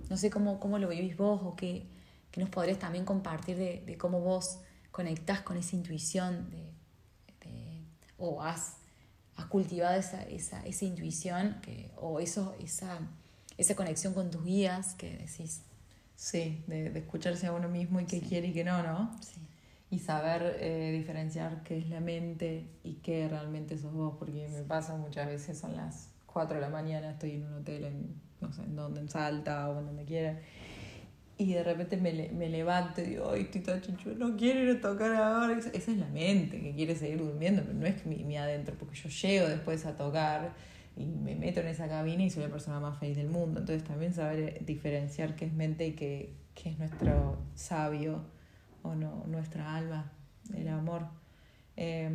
No 0.10 0.18
sé 0.18 0.30
cómo, 0.30 0.60
cómo 0.60 0.80
lo 0.80 0.90
vivís 0.90 1.16
vos 1.16 1.42
o 1.44 1.56
qué, 1.56 1.86
qué 2.32 2.42
nos 2.42 2.50
podrías 2.50 2.80
también 2.80 3.06
compartir 3.06 3.58
de, 3.58 3.84
de, 3.86 3.98
cómo 3.98 4.20
vos 4.20 4.60
conectás 4.92 5.42
con 5.42 5.56
esa 5.58 5.76
intuición 5.76 6.50
de, 6.52 6.74
de, 7.48 7.82
o 8.18 8.42
has, 8.42 8.78
has 9.36 9.46
cultivado 9.46 9.96
esa, 9.96 10.24
esa, 10.24 10.66
esa 10.66 10.86
intuición 10.86 11.58
que, 11.62 11.92
o 11.98 12.20
eso, 12.20 12.56
esa, 12.60 13.00
esa 13.58 13.76
conexión 13.76 14.14
con 14.14 14.32
tus 14.32 14.44
guías 14.44 14.94
que 14.96 15.18
decís. 15.18 15.62
Sí, 16.16 16.64
de, 16.68 16.90
de 16.90 17.00
escucharse 17.00 17.48
a 17.48 17.54
uno 17.54 17.68
mismo 17.68 18.00
y 18.00 18.06
qué 18.06 18.20
sí. 18.20 18.26
quiere 18.28 18.48
y 18.48 18.54
qué 18.54 18.64
no, 18.64 18.84
¿no? 18.84 19.18
Sí 19.22 19.42
y 19.94 20.00
saber 20.00 20.58
eh, 20.60 20.92
diferenciar 20.92 21.62
qué 21.62 21.78
es 21.78 21.88
la 21.88 22.00
mente 22.00 22.66
y 22.84 22.96
qué 22.96 23.28
realmente 23.30 23.78
sos 23.78 23.94
vos, 23.94 24.16
porque 24.18 24.48
me 24.48 24.64
pasa 24.64 24.96
muchas 24.96 25.28
veces, 25.28 25.60
son 25.60 25.76
las 25.76 26.10
4 26.26 26.56
de 26.56 26.62
la 26.62 26.70
mañana, 26.70 27.12
estoy 27.12 27.34
en 27.34 27.44
un 27.46 27.54
hotel 27.54 27.84
en, 27.84 28.16
no 28.42 28.52
sé, 28.52 28.64
en 28.64 28.76
donde, 28.76 29.02
en 29.02 29.10
Salta 29.10 29.70
o 29.70 29.78
en 29.78 29.86
donde 29.86 30.04
quiera, 30.06 30.40
y 31.44 31.54
de 31.54 31.64
repente 31.64 31.98
me, 31.98 32.30
me 32.30 32.50
levanto 32.50 33.02
y 33.02 33.06
digo, 33.06 33.32
ay, 33.32 33.42
estoy 33.42 33.62
tan 33.62 33.82
chucho, 33.82 34.14
no 34.16 34.36
quiero 34.38 34.62
ir 34.62 34.78
a 34.78 34.82
tocar 34.82 35.14
ahora. 35.14 35.58
Esa 35.58 35.92
es 35.92 35.98
la 35.98 36.08
mente 36.08 36.62
que 36.62 36.74
quiere 36.74 36.96
seguir 36.96 37.20
durmiendo, 37.20 37.62
pero 37.64 37.74
no 37.74 37.86
es 37.86 38.02
que 38.02 38.10
mi, 38.10 38.24
mi 38.24 38.38
adentro, 38.38 38.76
porque 38.80 38.96
yo 38.96 39.10
llego 39.10 39.48
después 39.48 39.86
a 39.86 39.96
tocar 39.96 40.54
y 40.96 41.06
me 41.06 41.36
meto 41.36 41.60
en 41.60 41.68
esa 41.68 41.88
cabina 41.88 42.24
y 42.24 42.30
soy 42.30 42.44
la 42.44 42.50
persona 42.50 42.80
más 42.80 42.98
feliz 43.00 43.18
del 43.18 43.30
mundo. 43.30 43.60
Entonces 43.60 43.84
también 43.84 44.14
saber 44.14 44.66
diferenciar 44.66 45.36
qué 45.36 45.46
es 45.46 45.54
mente 45.54 45.88
y 45.88 45.94
qué, 45.94 46.34
qué 46.56 46.70
es 46.70 46.80
nuestro 46.80 47.38
sabio 47.56 48.24
o 48.82 48.96
no, 48.96 49.26
nuestra 49.28 49.76
alma, 49.76 50.12
el 50.56 50.68
amor. 50.70 51.08
Eh, 51.76 52.10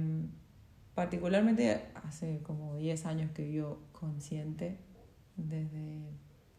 particularmente 0.94 1.82
hace 1.94 2.40
como 2.42 2.76
10 2.76 3.06
años 3.06 3.30
que 3.32 3.44
vivo 3.44 3.82
consciente 3.92 4.78
desde 5.36 6.00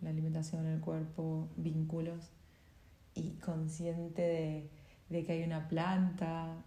la 0.01 0.11
alimentación, 0.11 0.65
el 0.65 0.79
cuerpo, 0.79 1.49
vínculos 1.57 2.31
y 3.13 3.31
consciente 3.37 4.21
de, 4.21 4.69
de, 5.09 5.23
que 5.25 5.33
hay 5.33 5.43
una 5.43 5.67
planta, 5.67 6.63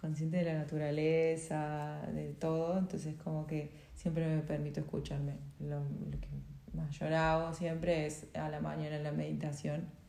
consciente 0.00 0.38
de 0.38 0.44
la 0.44 0.54
naturaleza, 0.54 2.02
de 2.12 2.32
todo, 2.34 2.78
entonces 2.78 3.16
como 3.22 3.46
que 3.46 3.70
siempre 3.94 4.26
me 4.26 4.42
permito 4.42 4.80
escucharme. 4.80 5.34
Lo, 5.58 5.80
lo 5.80 6.20
que 6.20 6.28
mayor 6.72 7.12
hago 7.12 7.54
siempre 7.54 8.06
es 8.06 8.26
a 8.34 8.48
la 8.48 8.60
mañana 8.60 8.96
en 8.96 9.04
la 9.04 9.12
meditación 9.12 10.00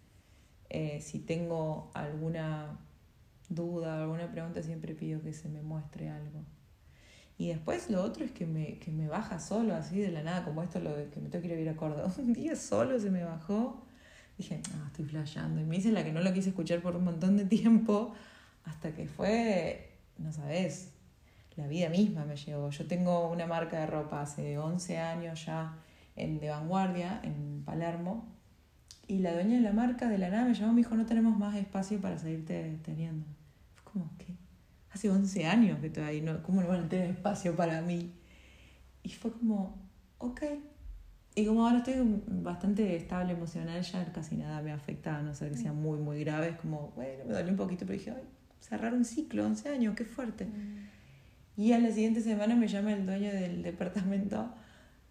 eh, 0.74 1.02
si 1.02 1.20
tengo 1.20 1.92
alguna 1.94 2.80
duda, 3.50 4.02
alguna 4.04 4.32
pregunta, 4.32 4.64
siempre 4.64 4.96
pido 4.96 5.22
que 5.22 5.34
se 5.34 5.50
me 5.50 5.62
muestre 5.62 6.10
algo. 6.10 6.46
Y 7.38 7.50
después 7.50 7.90
lo 7.90 8.02
otro 8.02 8.24
es 8.24 8.32
que 8.32 8.46
me, 8.46 8.80
que 8.80 8.90
me 8.90 9.10
baja 9.10 9.38
solo, 9.40 9.76
así 9.76 10.00
de 10.00 10.12
la 10.12 10.24
nada, 10.24 10.46
como 10.46 10.64
esto 10.64 10.80
lo 10.80 10.96
de 10.96 11.10
que 11.10 11.20
me 11.20 11.28
tengo 11.28 11.46
que 11.46 11.60
ir 11.60 11.68
a 11.68 11.76
Córdoba. 11.76 12.10
Un 12.18 12.32
día 12.32 12.56
solo 12.56 12.98
se 13.00 13.12
me 13.12 13.26
bajó. 13.26 13.86
Dije, 14.42 14.62
ah, 14.74 14.86
estoy 14.88 15.06
flasheando. 15.06 15.62
Y 15.62 15.66
me 15.66 15.78
hice 15.78 15.92
la 15.92 16.04
que 16.04 16.12
no 16.12 16.22
lo 16.22 16.34
quise 16.34 16.50
escuchar 16.50 16.82
por 16.82 16.96
un 16.96 17.04
montón 17.04 17.38
de 17.38 17.46
tiempo, 17.46 18.14
hasta 18.64 18.94
que 18.94 19.08
fue, 19.08 19.92
no 20.18 20.34
sabes, 20.34 20.94
la 21.56 21.68
vida 21.68 21.90
misma 21.90 22.26
me 22.26 22.36
llegó. 22.36 22.72
Yo 22.72 22.88
tengo 22.88 23.30
una 23.30 23.46
marca 23.46 23.80
de 23.80 23.86
ropa 23.86 24.22
hace 24.22 24.58
11 24.58 24.98
años 24.98 25.46
ya 25.46 25.78
en, 26.16 26.40
de 26.40 26.50
vanguardia, 26.50 27.20
en 27.24 27.62
Palermo, 27.64 28.26
y 29.08 29.20
la 29.20 29.34
dueña 29.34 29.58
de 29.58 29.62
la 29.62 29.74
marca 29.74 30.10
de 30.10 30.18
la 30.18 30.30
nada 30.30 30.46
me 30.46 30.56
llamó 30.56 30.72
y 30.72 30.76
me 30.76 30.82
dijo, 30.82 30.96
no 30.96 31.06
tenemos 31.06 31.38
más 31.38 31.56
espacio 31.56 32.02
para 32.02 32.18
seguirte 32.18 32.80
teniendo. 32.84 33.28
Fue 33.76 33.92
como, 33.92 34.12
¿qué? 34.18 34.36
Hace 34.92 35.12
11 35.12 35.46
años 35.46 35.80
que 35.80 35.88
estoy 35.88 36.04
ahí, 36.04 36.22
¿no? 36.22 36.42
¿cómo 36.42 36.62
no 36.62 36.68
van 36.68 36.86
a 36.86 36.90
tener 36.90 37.12
espacio 37.12 37.56
para 37.56 37.82
mí? 37.82 38.12
Y 39.04 39.10
fue 39.10 39.32
como, 39.32 39.78
ok. 40.18 40.42
Y 41.34 41.46
como 41.46 41.66
ahora 41.66 41.78
estoy 41.78 41.96
bastante 42.28 42.96
estable 42.96 43.34
emocional, 43.34 43.82
ya 43.82 44.12
casi 44.12 44.36
nada 44.36 44.62
me 44.62 44.72
afecta, 44.72 45.18
a 45.18 45.22
no 45.22 45.34
ser 45.34 45.52
que 45.52 45.58
sea 45.58 45.72
muy, 45.72 45.98
muy 45.98 46.24
grave. 46.24 46.50
Es 46.50 46.58
como, 46.58 46.92
bueno, 46.96 47.24
me 47.26 47.34
dolió 47.34 47.52
un 47.52 47.58
poquito, 47.58 47.86
pero 47.86 47.98
dije, 47.98 48.12
ay, 48.12 48.24
cerrar 48.60 48.94
un 48.94 49.06
ciclo, 49.06 49.46
11 49.46 49.70
años, 49.70 49.96
qué 49.96 50.04
fuerte. 50.04 50.46
Mm. 50.46 51.62
Y 51.62 51.74
a 51.74 51.80
la 51.80 51.92
siguiente 51.92 52.22
semana 52.22 52.56
me 52.56 52.68
llama 52.68 52.94
el 52.94 53.06
dueño 53.06 53.32
del 53.32 53.64
departamento 53.64 54.54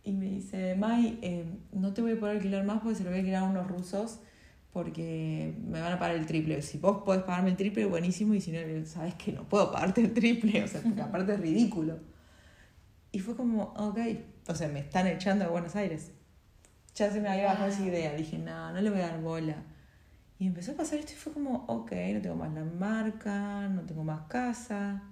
y 0.04 0.12
me 0.12 0.26
dice, 0.26 0.74
Mai, 0.74 1.18
eh, 1.22 1.44
no 1.72 1.92
te 1.94 2.02
voy 2.02 2.12
a 2.12 2.20
poder 2.20 2.37
alquilar 2.37 2.64
más 2.64 2.80
porque 2.80 2.96
se 2.96 3.04
lo 3.04 3.11
voy 3.11 3.18
a 3.18 3.20
alquilar 3.20 3.44
a 3.44 3.46
unos 3.46 3.66
rusos 3.68 4.20
porque 4.72 5.54
me 5.66 5.80
van 5.80 5.92
a 5.92 5.98
pagar 5.98 6.16
el 6.16 6.26
triple. 6.26 6.62
Si 6.62 6.78
vos 6.78 7.02
podés 7.02 7.22
pagarme 7.22 7.50
el 7.50 7.56
triple, 7.56 7.87
buenísimo, 7.87 8.35
y 8.35 8.40
si 8.40 8.52
no, 8.52 8.59
sabes 8.85 9.14
que 9.14 9.33
no 9.33 9.42
puedo 9.44 9.72
pagarte 9.72 10.00
el 10.00 10.14
triple, 10.14 10.62
o 10.62 10.68
sea, 10.68 10.80
porque 10.80 11.00
aparte 11.02 11.35
es 11.35 11.40
ridículo. 11.40 11.98
Y 13.12 13.18
fue 13.18 13.36
como, 13.36 13.74
ok, 13.76 13.98
o 14.46 14.54
sea, 14.54 14.68
me 14.68 14.80
están 14.80 15.06
echando 15.06 15.44
de 15.44 15.50
Buenos 15.50 15.76
Aires. 15.76 16.12
Ya 16.94 17.10
se 17.10 17.20
me 17.20 17.28
había 17.28 17.46
bajado 17.46 17.70
esa 17.70 17.84
idea, 17.84 18.14
dije, 18.14 18.38
no, 18.38 18.72
no 18.72 18.80
le 18.80 18.90
voy 18.90 19.00
a 19.00 19.08
dar 19.08 19.20
bola. 19.20 19.56
Y 20.38 20.46
empezó 20.46 20.72
a 20.72 20.76
pasar 20.76 20.98
esto 20.98 21.12
y 21.12 21.16
fue 21.16 21.32
como, 21.32 21.64
ok, 21.66 21.92
no 22.14 22.22
tengo 22.22 22.36
más 22.36 22.52
la 22.52 22.64
marca, 22.64 23.68
no 23.68 23.82
tengo 23.82 24.04
más 24.04 24.22
casa 24.22 25.02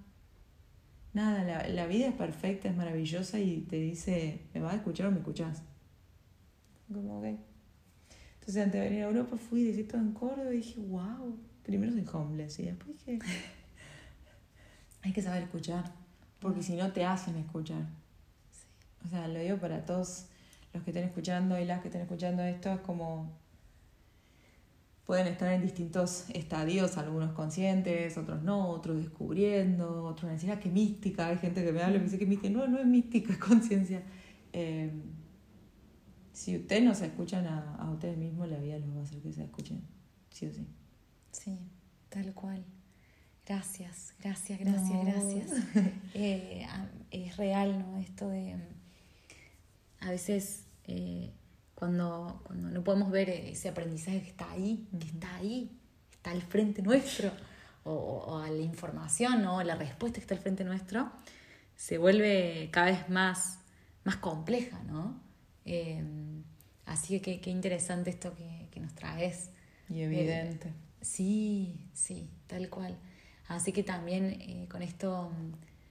nada, 1.12 1.42
la, 1.44 1.68
la, 1.68 1.86
vida 1.86 2.08
es 2.08 2.14
perfecta, 2.14 2.68
es 2.68 2.76
maravillosa 2.76 3.38
y 3.40 3.62
te 3.62 3.76
dice, 3.76 4.42
¿me 4.54 4.60
vas 4.60 4.74
a 4.74 4.76
escuchar 4.76 5.06
o 5.06 5.10
me 5.10 5.18
escuchás? 5.18 5.62
Como, 6.92 7.18
ok. 7.18 7.24
Entonces, 8.34 8.64
antes 8.64 8.80
de 8.80 8.88
venir 8.88 9.04
a 9.04 9.08
Europa 9.08 9.36
fui 9.36 9.82
todo 9.84 10.00
en 10.00 10.12
Córdoba 10.12 10.52
y 10.52 10.58
dije, 10.58 10.80
wow, 10.80 11.36
primero 11.62 11.92
soy 11.92 12.06
homeless 12.12 12.58
y 12.60 12.62
después 12.66 13.04
dije, 13.04 13.18
hay 15.02 15.12
que 15.12 15.22
saber 15.22 15.42
escuchar, 15.42 15.92
porque 16.40 16.62
si 16.62 16.76
no 16.76 16.92
te 16.92 17.04
hacen 17.04 17.36
escuchar. 17.36 17.86
Sí. 18.50 18.66
O 19.06 19.08
sea, 19.08 19.28
lo 19.28 19.38
digo 19.38 19.58
para 19.58 19.84
todos 19.84 20.26
los 20.72 20.82
que 20.82 20.90
estén 20.90 21.04
escuchando 21.04 21.58
y 21.58 21.64
las 21.64 21.80
que 21.80 21.88
estén 21.88 22.02
escuchando 22.02 22.42
esto, 22.42 22.70
es 22.72 22.80
como 22.80 23.30
pueden 25.08 25.26
estar 25.26 25.50
en 25.50 25.62
distintos 25.62 26.28
estadios, 26.34 26.98
algunos 26.98 27.32
conscientes, 27.32 28.18
otros 28.18 28.42
no, 28.42 28.68
otros 28.68 28.98
descubriendo, 28.98 30.04
otros 30.04 30.24
me 30.24 30.32
decían, 30.34 30.58
ah, 30.58 30.60
qué 30.60 30.68
mística, 30.68 31.28
hay 31.28 31.38
gente 31.38 31.64
que 31.64 31.72
me 31.72 31.82
habla 31.82 31.96
y 31.96 32.00
me 32.00 32.04
dice 32.04 32.18
que 32.18 32.26
mística, 32.26 32.50
no, 32.50 32.68
no 32.68 32.78
es 32.78 32.84
mística, 32.84 33.32
es 33.32 33.38
conciencia. 33.38 34.02
Eh, 34.52 34.92
si 36.34 36.58
ustedes 36.58 36.82
no 36.82 36.94
se 36.94 37.06
escuchan 37.06 37.46
a, 37.46 37.76
a, 37.76 37.90
ustedes 37.90 38.18
mismos, 38.18 38.50
la 38.50 38.58
vida 38.58 38.78
los 38.78 38.94
va 38.94 39.00
a 39.00 39.02
hacer 39.04 39.22
que 39.22 39.32
se 39.32 39.44
escuchen, 39.44 39.80
sí 40.30 40.44
o 40.46 40.52
sí. 40.52 40.66
Sí, 41.32 41.58
tal 42.10 42.34
cual. 42.34 42.62
Gracias, 43.48 44.14
gracias, 44.22 44.58
gracias, 44.60 44.90
no. 44.90 45.04
gracias. 45.04 45.50
Eh, 46.14 46.66
es 47.10 47.36
real, 47.36 47.78
¿no? 47.78 47.98
Esto 47.98 48.28
de 48.28 48.56
a 50.00 50.10
veces... 50.10 50.64
Eh, 50.84 51.32
cuando, 51.78 52.40
cuando 52.42 52.70
no 52.70 52.82
podemos 52.82 53.12
ver 53.12 53.30
ese 53.30 53.68
aprendizaje 53.68 54.20
que 54.20 54.30
está 54.30 54.50
ahí, 54.50 54.88
que 54.98 55.06
está 55.06 55.36
ahí, 55.36 55.70
está 56.10 56.32
al 56.32 56.42
frente 56.42 56.82
nuestro, 56.82 57.30
o, 57.84 57.92
o 57.92 58.38
a 58.38 58.50
la 58.50 58.62
información 58.62 59.46
o 59.46 59.62
la 59.62 59.76
respuesta 59.76 60.16
que 60.16 60.22
está 60.22 60.34
al 60.34 60.40
frente 60.40 60.64
nuestro, 60.64 61.12
se 61.76 61.96
vuelve 61.98 62.68
cada 62.72 62.86
vez 62.86 63.08
más, 63.08 63.60
más 64.02 64.16
compleja, 64.16 64.82
¿no? 64.88 65.20
Eh, 65.66 66.02
así 66.84 67.20
que 67.20 67.40
qué 67.40 67.50
interesante 67.50 68.10
esto 68.10 68.34
que, 68.34 68.66
que, 68.72 68.80
nos 68.80 68.92
traes. 68.96 69.50
Y 69.88 70.00
evidente. 70.00 70.72
Sí, 71.00 71.88
sí, 71.92 72.28
tal 72.48 72.68
cual. 72.70 72.98
Así 73.48 73.72
que 73.72 73.82
también 73.82 74.26
eh, 74.40 74.68
con 74.70 74.82
esto, 74.82 75.30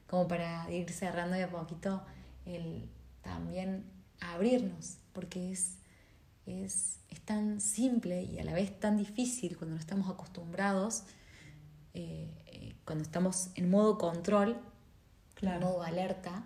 como 0.08 0.28
para 0.28 0.72
ir 0.72 0.92
cerrando 0.92 1.36
de 1.36 1.44
a 1.44 1.50
poquito, 1.50 2.04
el 2.46 2.88
también 3.22 3.84
abrirnos, 4.22 4.98
porque 5.12 5.52
es, 5.52 5.80
es, 6.46 7.00
es, 7.10 7.22
tan 7.22 7.60
simple 7.60 8.24
y 8.24 8.40
a 8.40 8.44
la 8.44 8.54
vez 8.54 8.80
tan 8.80 8.98
difícil 8.98 9.58
cuando 9.58 9.76
no 9.76 9.80
estamos 9.80 10.10
acostumbrados, 10.10 11.04
eh, 11.94 12.30
eh, 12.46 12.76
cuando 12.86 13.04
estamos 13.04 13.50
en 13.56 13.70
modo 13.70 13.98
control, 13.98 14.58
claro. 15.34 15.58
en 15.58 15.64
modo 15.64 15.84
alerta, 15.84 16.44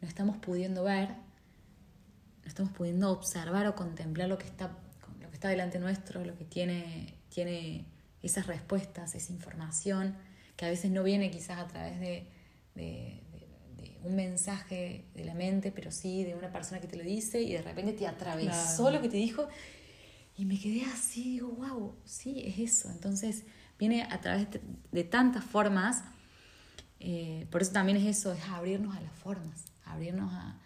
no 0.00 0.08
estamos 0.08 0.36
pudiendo 0.36 0.84
ver, 0.84 1.10
no 1.10 2.48
estamos 2.48 2.72
pudiendo 2.72 3.10
observar 3.10 3.66
o 3.68 3.74
contemplar 3.74 4.28
lo 4.28 4.38
que 4.38 4.46
está, 4.46 4.76
lo 5.20 5.28
que 5.28 5.34
está 5.34 5.48
delante 5.48 5.78
nuestro, 5.78 6.24
lo 6.24 6.36
que 6.36 6.44
tiene, 6.44 7.14
tiene 7.30 7.86
esas 8.26 8.46
respuestas, 8.46 9.14
esa 9.14 9.32
información, 9.32 10.16
que 10.56 10.66
a 10.66 10.68
veces 10.68 10.90
no 10.90 11.02
viene 11.02 11.30
quizás 11.30 11.58
a 11.58 11.66
través 11.66 12.00
de, 12.00 12.26
de, 12.74 13.22
de, 13.76 13.82
de 13.82 13.98
un 14.04 14.16
mensaje 14.16 15.04
de 15.14 15.24
la 15.24 15.34
mente, 15.34 15.72
pero 15.72 15.90
sí 15.90 16.24
de 16.24 16.34
una 16.34 16.52
persona 16.52 16.80
que 16.80 16.86
te 16.86 16.96
lo 16.96 17.04
dice 17.04 17.42
y 17.42 17.52
de 17.52 17.62
repente 17.62 17.92
te 17.92 18.06
atravesó 18.06 18.90
lo 18.90 19.00
que 19.00 19.08
te 19.08 19.16
dijo 19.16 19.48
y 20.38 20.44
me 20.44 20.58
quedé 20.58 20.84
así, 20.84 21.22
digo, 21.24 21.48
wow, 21.48 21.94
sí, 22.04 22.42
es 22.44 22.58
eso. 22.58 22.90
Entonces 22.90 23.44
viene 23.78 24.02
a 24.02 24.20
través 24.20 24.48
de, 24.90 25.04
tantas 25.04 25.44
formas, 25.44 26.04
eh, 27.00 27.46
por 27.50 27.62
eso 27.62 27.72
también 27.72 27.96
es 27.98 28.18
eso, 28.18 28.32
es 28.32 28.44
abrirnos 28.48 28.94
a 28.96 29.00
las 29.00 29.12
formas, 29.12 29.64
abrirnos 29.84 30.32
a, 30.32 30.60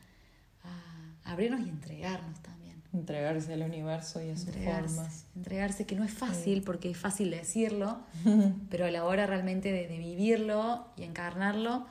abrirnos 1.25 1.61
y 1.61 1.69
entregarnos 1.69 2.43
también. 2.43 2.60
Entregarse 2.93 3.53
al 3.53 3.63
universo 3.63 4.21
y 4.23 4.31
a 4.31 4.37
sus 4.37 4.51
formas. 4.51 5.27
Entregarse, 5.37 5.87
que 5.87 5.95
no 5.95 6.03
es 6.05 6.13
fácil, 6.13 6.63
porque 6.63 6.91
es 6.91 6.97
fácil 6.97 7.31
decirlo, 7.31 8.01
pero 8.71 8.87
a 8.87 8.91
la 8.91 9.05
hora 9.05 9.27
realmente 9.27 9.71
de, 9.71 9.87
vivirlo 9.99 10.87
y 10.97 11.05
encarnarlo 11.05 11.87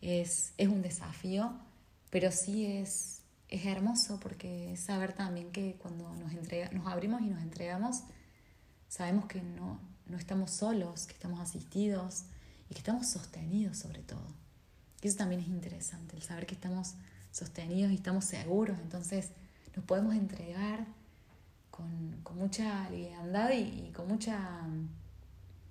es, 0.00 0.54
es 0.56 0.68
un 0.68 0.80
desafío, 0.80 1.52
pero 2.10 2.32
sí 2.32 2.64
es, 2.64 3.22
es 3.48 3.66
hermoso 3.66 4.18
porque 4.20 4.74
saber 4.76 5.12
también 5.12 5.50
que 5.50 5.76
cuando 5.76 6.14
nos, 6.14 6.32
entrega, 6.32 6.70
nos 6.70 6.86
abrimos 6.86 7.20
y 7.20 7.26
nos 7.26 7.42
entregamos, 7.42 8.04
sabemos 8.88 9.26
que 9.26 9.42
no, 9.42 9.80
no 10.06 10.16
estamos 10.16 10.50
solos, 10.50 11.06
que 11.06 11.12
estamos 11.12 11.40
asistidos 11.40 12.24
y 12.70 12.74
que 12.74 12.78
estamos 12.78 13.08
sostenidos 13.10 13.76
sobre 13.76 14.02
todo. 14.02 14.34
Y 15.02 15.08
eso 15.08 15.18
también 15.18 15.42
es 15.42 15.48
interesante, 15.48 16.16
el 16.16 16.22
saber 16.22 16.46
que 16.46 16.54
estamos 16.54 16.94
sostenidos 17.30 17.92
y 17.92 17.96
estamos 17.96 18.24
seguros, 18.24 18.78
entonces 18.80 19.30
nos 19.78 19.84
podemos 19.86 20.14
entregar 20.14 20.86
con, 21.70 22.20
con 22.22 22.36
mucha 22.36 22.90
liviandad 22.90 23.50
y, 23.52 23.90
con 23.94 24.08
mucha 24.08 24.38
mm, 24.38 24.88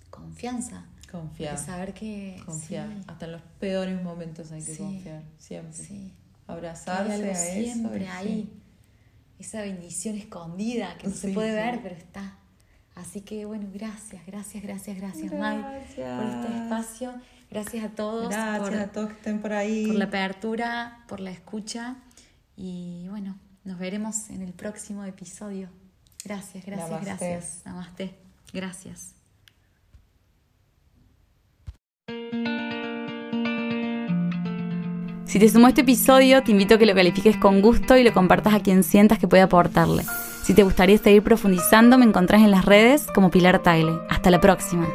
confianza. 0.10 0.86
Confiar. 1.12 1.58
saber 1.58 1.93
que... 1.93 2.41
Confiar. 2.46 2.89
Hasta 3.08 3.26
en 3.26 3.34
los 3.34 3.41
peores 3.60 4.02
momentos 4.02 4.52
hay 4.52 4.63
que 4.63 4.78
confiar, 4.78 5.24
siempre. 5.38 5.74
Sí 5.74 6.13
abrazarse 6.48 7.32
a 7.32 7.32
eso. 7.32 7.74
Siempre 7.74 8.08
ahí. 8.08 8.50
Esa 9.39 9.62
bendición 9.62 10.15
escondida 10.15 10.98
que 10.98 11.08
no 11.08 11.13
se 11.13 11.30
puede 11.30 11.54
ver, 11.54 11.80
pero 11.84 11.96
está. 11.96 12.38
Así 12.96 13.22
que 13.22 13.46
bueno, 13.46 13.67
gracias, 13.72 14.26
gracias, 14.26 14.63
gracias, 14.63 14.98
gracias, 14.98 15.32
May, 15.32 15.62
por 15.62 15.76
este 15.76 16.63
espacio. 16.63 17.13
Gracias 17.52 17.86
a 17.86 17.89
todos. 17.89 18.30
Gracias 18.30 18.82
a 18.82 18.91
todos 18.91 19.10
que 19.10 19.15
estén 19.15 19.41
por 19.41 19.54
ahí. 19.54 19.86
Por 19.86 19.96
la 19.96 20.06
apertura, 20.06 21.06
por 21.08 21.20
la 21.20 21.30
escucha. 21.30 21.98
Y 22.56 23.06
bueno, 23.10 23.38
nos 23.67 23.77
veremos 23.77 24.30
en 24.30 24.41
el 24.41 24.53
próximo 24.53 25.03
episodio. 25.03 25.67
Gracias, 26.23 26.65
gracias, 26.65 27.01
gracias. 27.01 27.62
Namaste. 27.65 28.15
Gracias. 28.53 29.13
Si 35.25 35.39
te 35.39 35.49
sumó 35.49 35.67
este 35.67 35.82
episodio, 35.82 36.41
te 36.43 36.51
invito 36.51 36.75
a 36.75 36.77
que 36.77 36.86
lo 36.86 36.95
califiques 36.95 37.36
con 37.36 37.62
gusto 37.62 37.97
y 37.97 38.03
lo 38.03 38.13
compartas 38.13 38.53
a 38.53 38.62
quien 38.62 38.84
sientas 38.84 39.19
que 39.19 39.27
puede 39.27 39.43
aportarle. 39.43 40.03
Si 40.43 40.53
te 40.53 40.63
gustaría 40.63 40.97
seguir 40.97 41.21
profundizando, 41.21 41.97
me 41.97 42.06
encontrás 42.06 42.41
en 42.41 42.51
las 42.51 42.63
redes 42.63 43.08
como 43.13 43.30
Pilar 43.30 43.62
Tagle. 43.62 43.99
Hasta 44.10 44.32
la 44.32 44.39
próxima. 44.39 44.88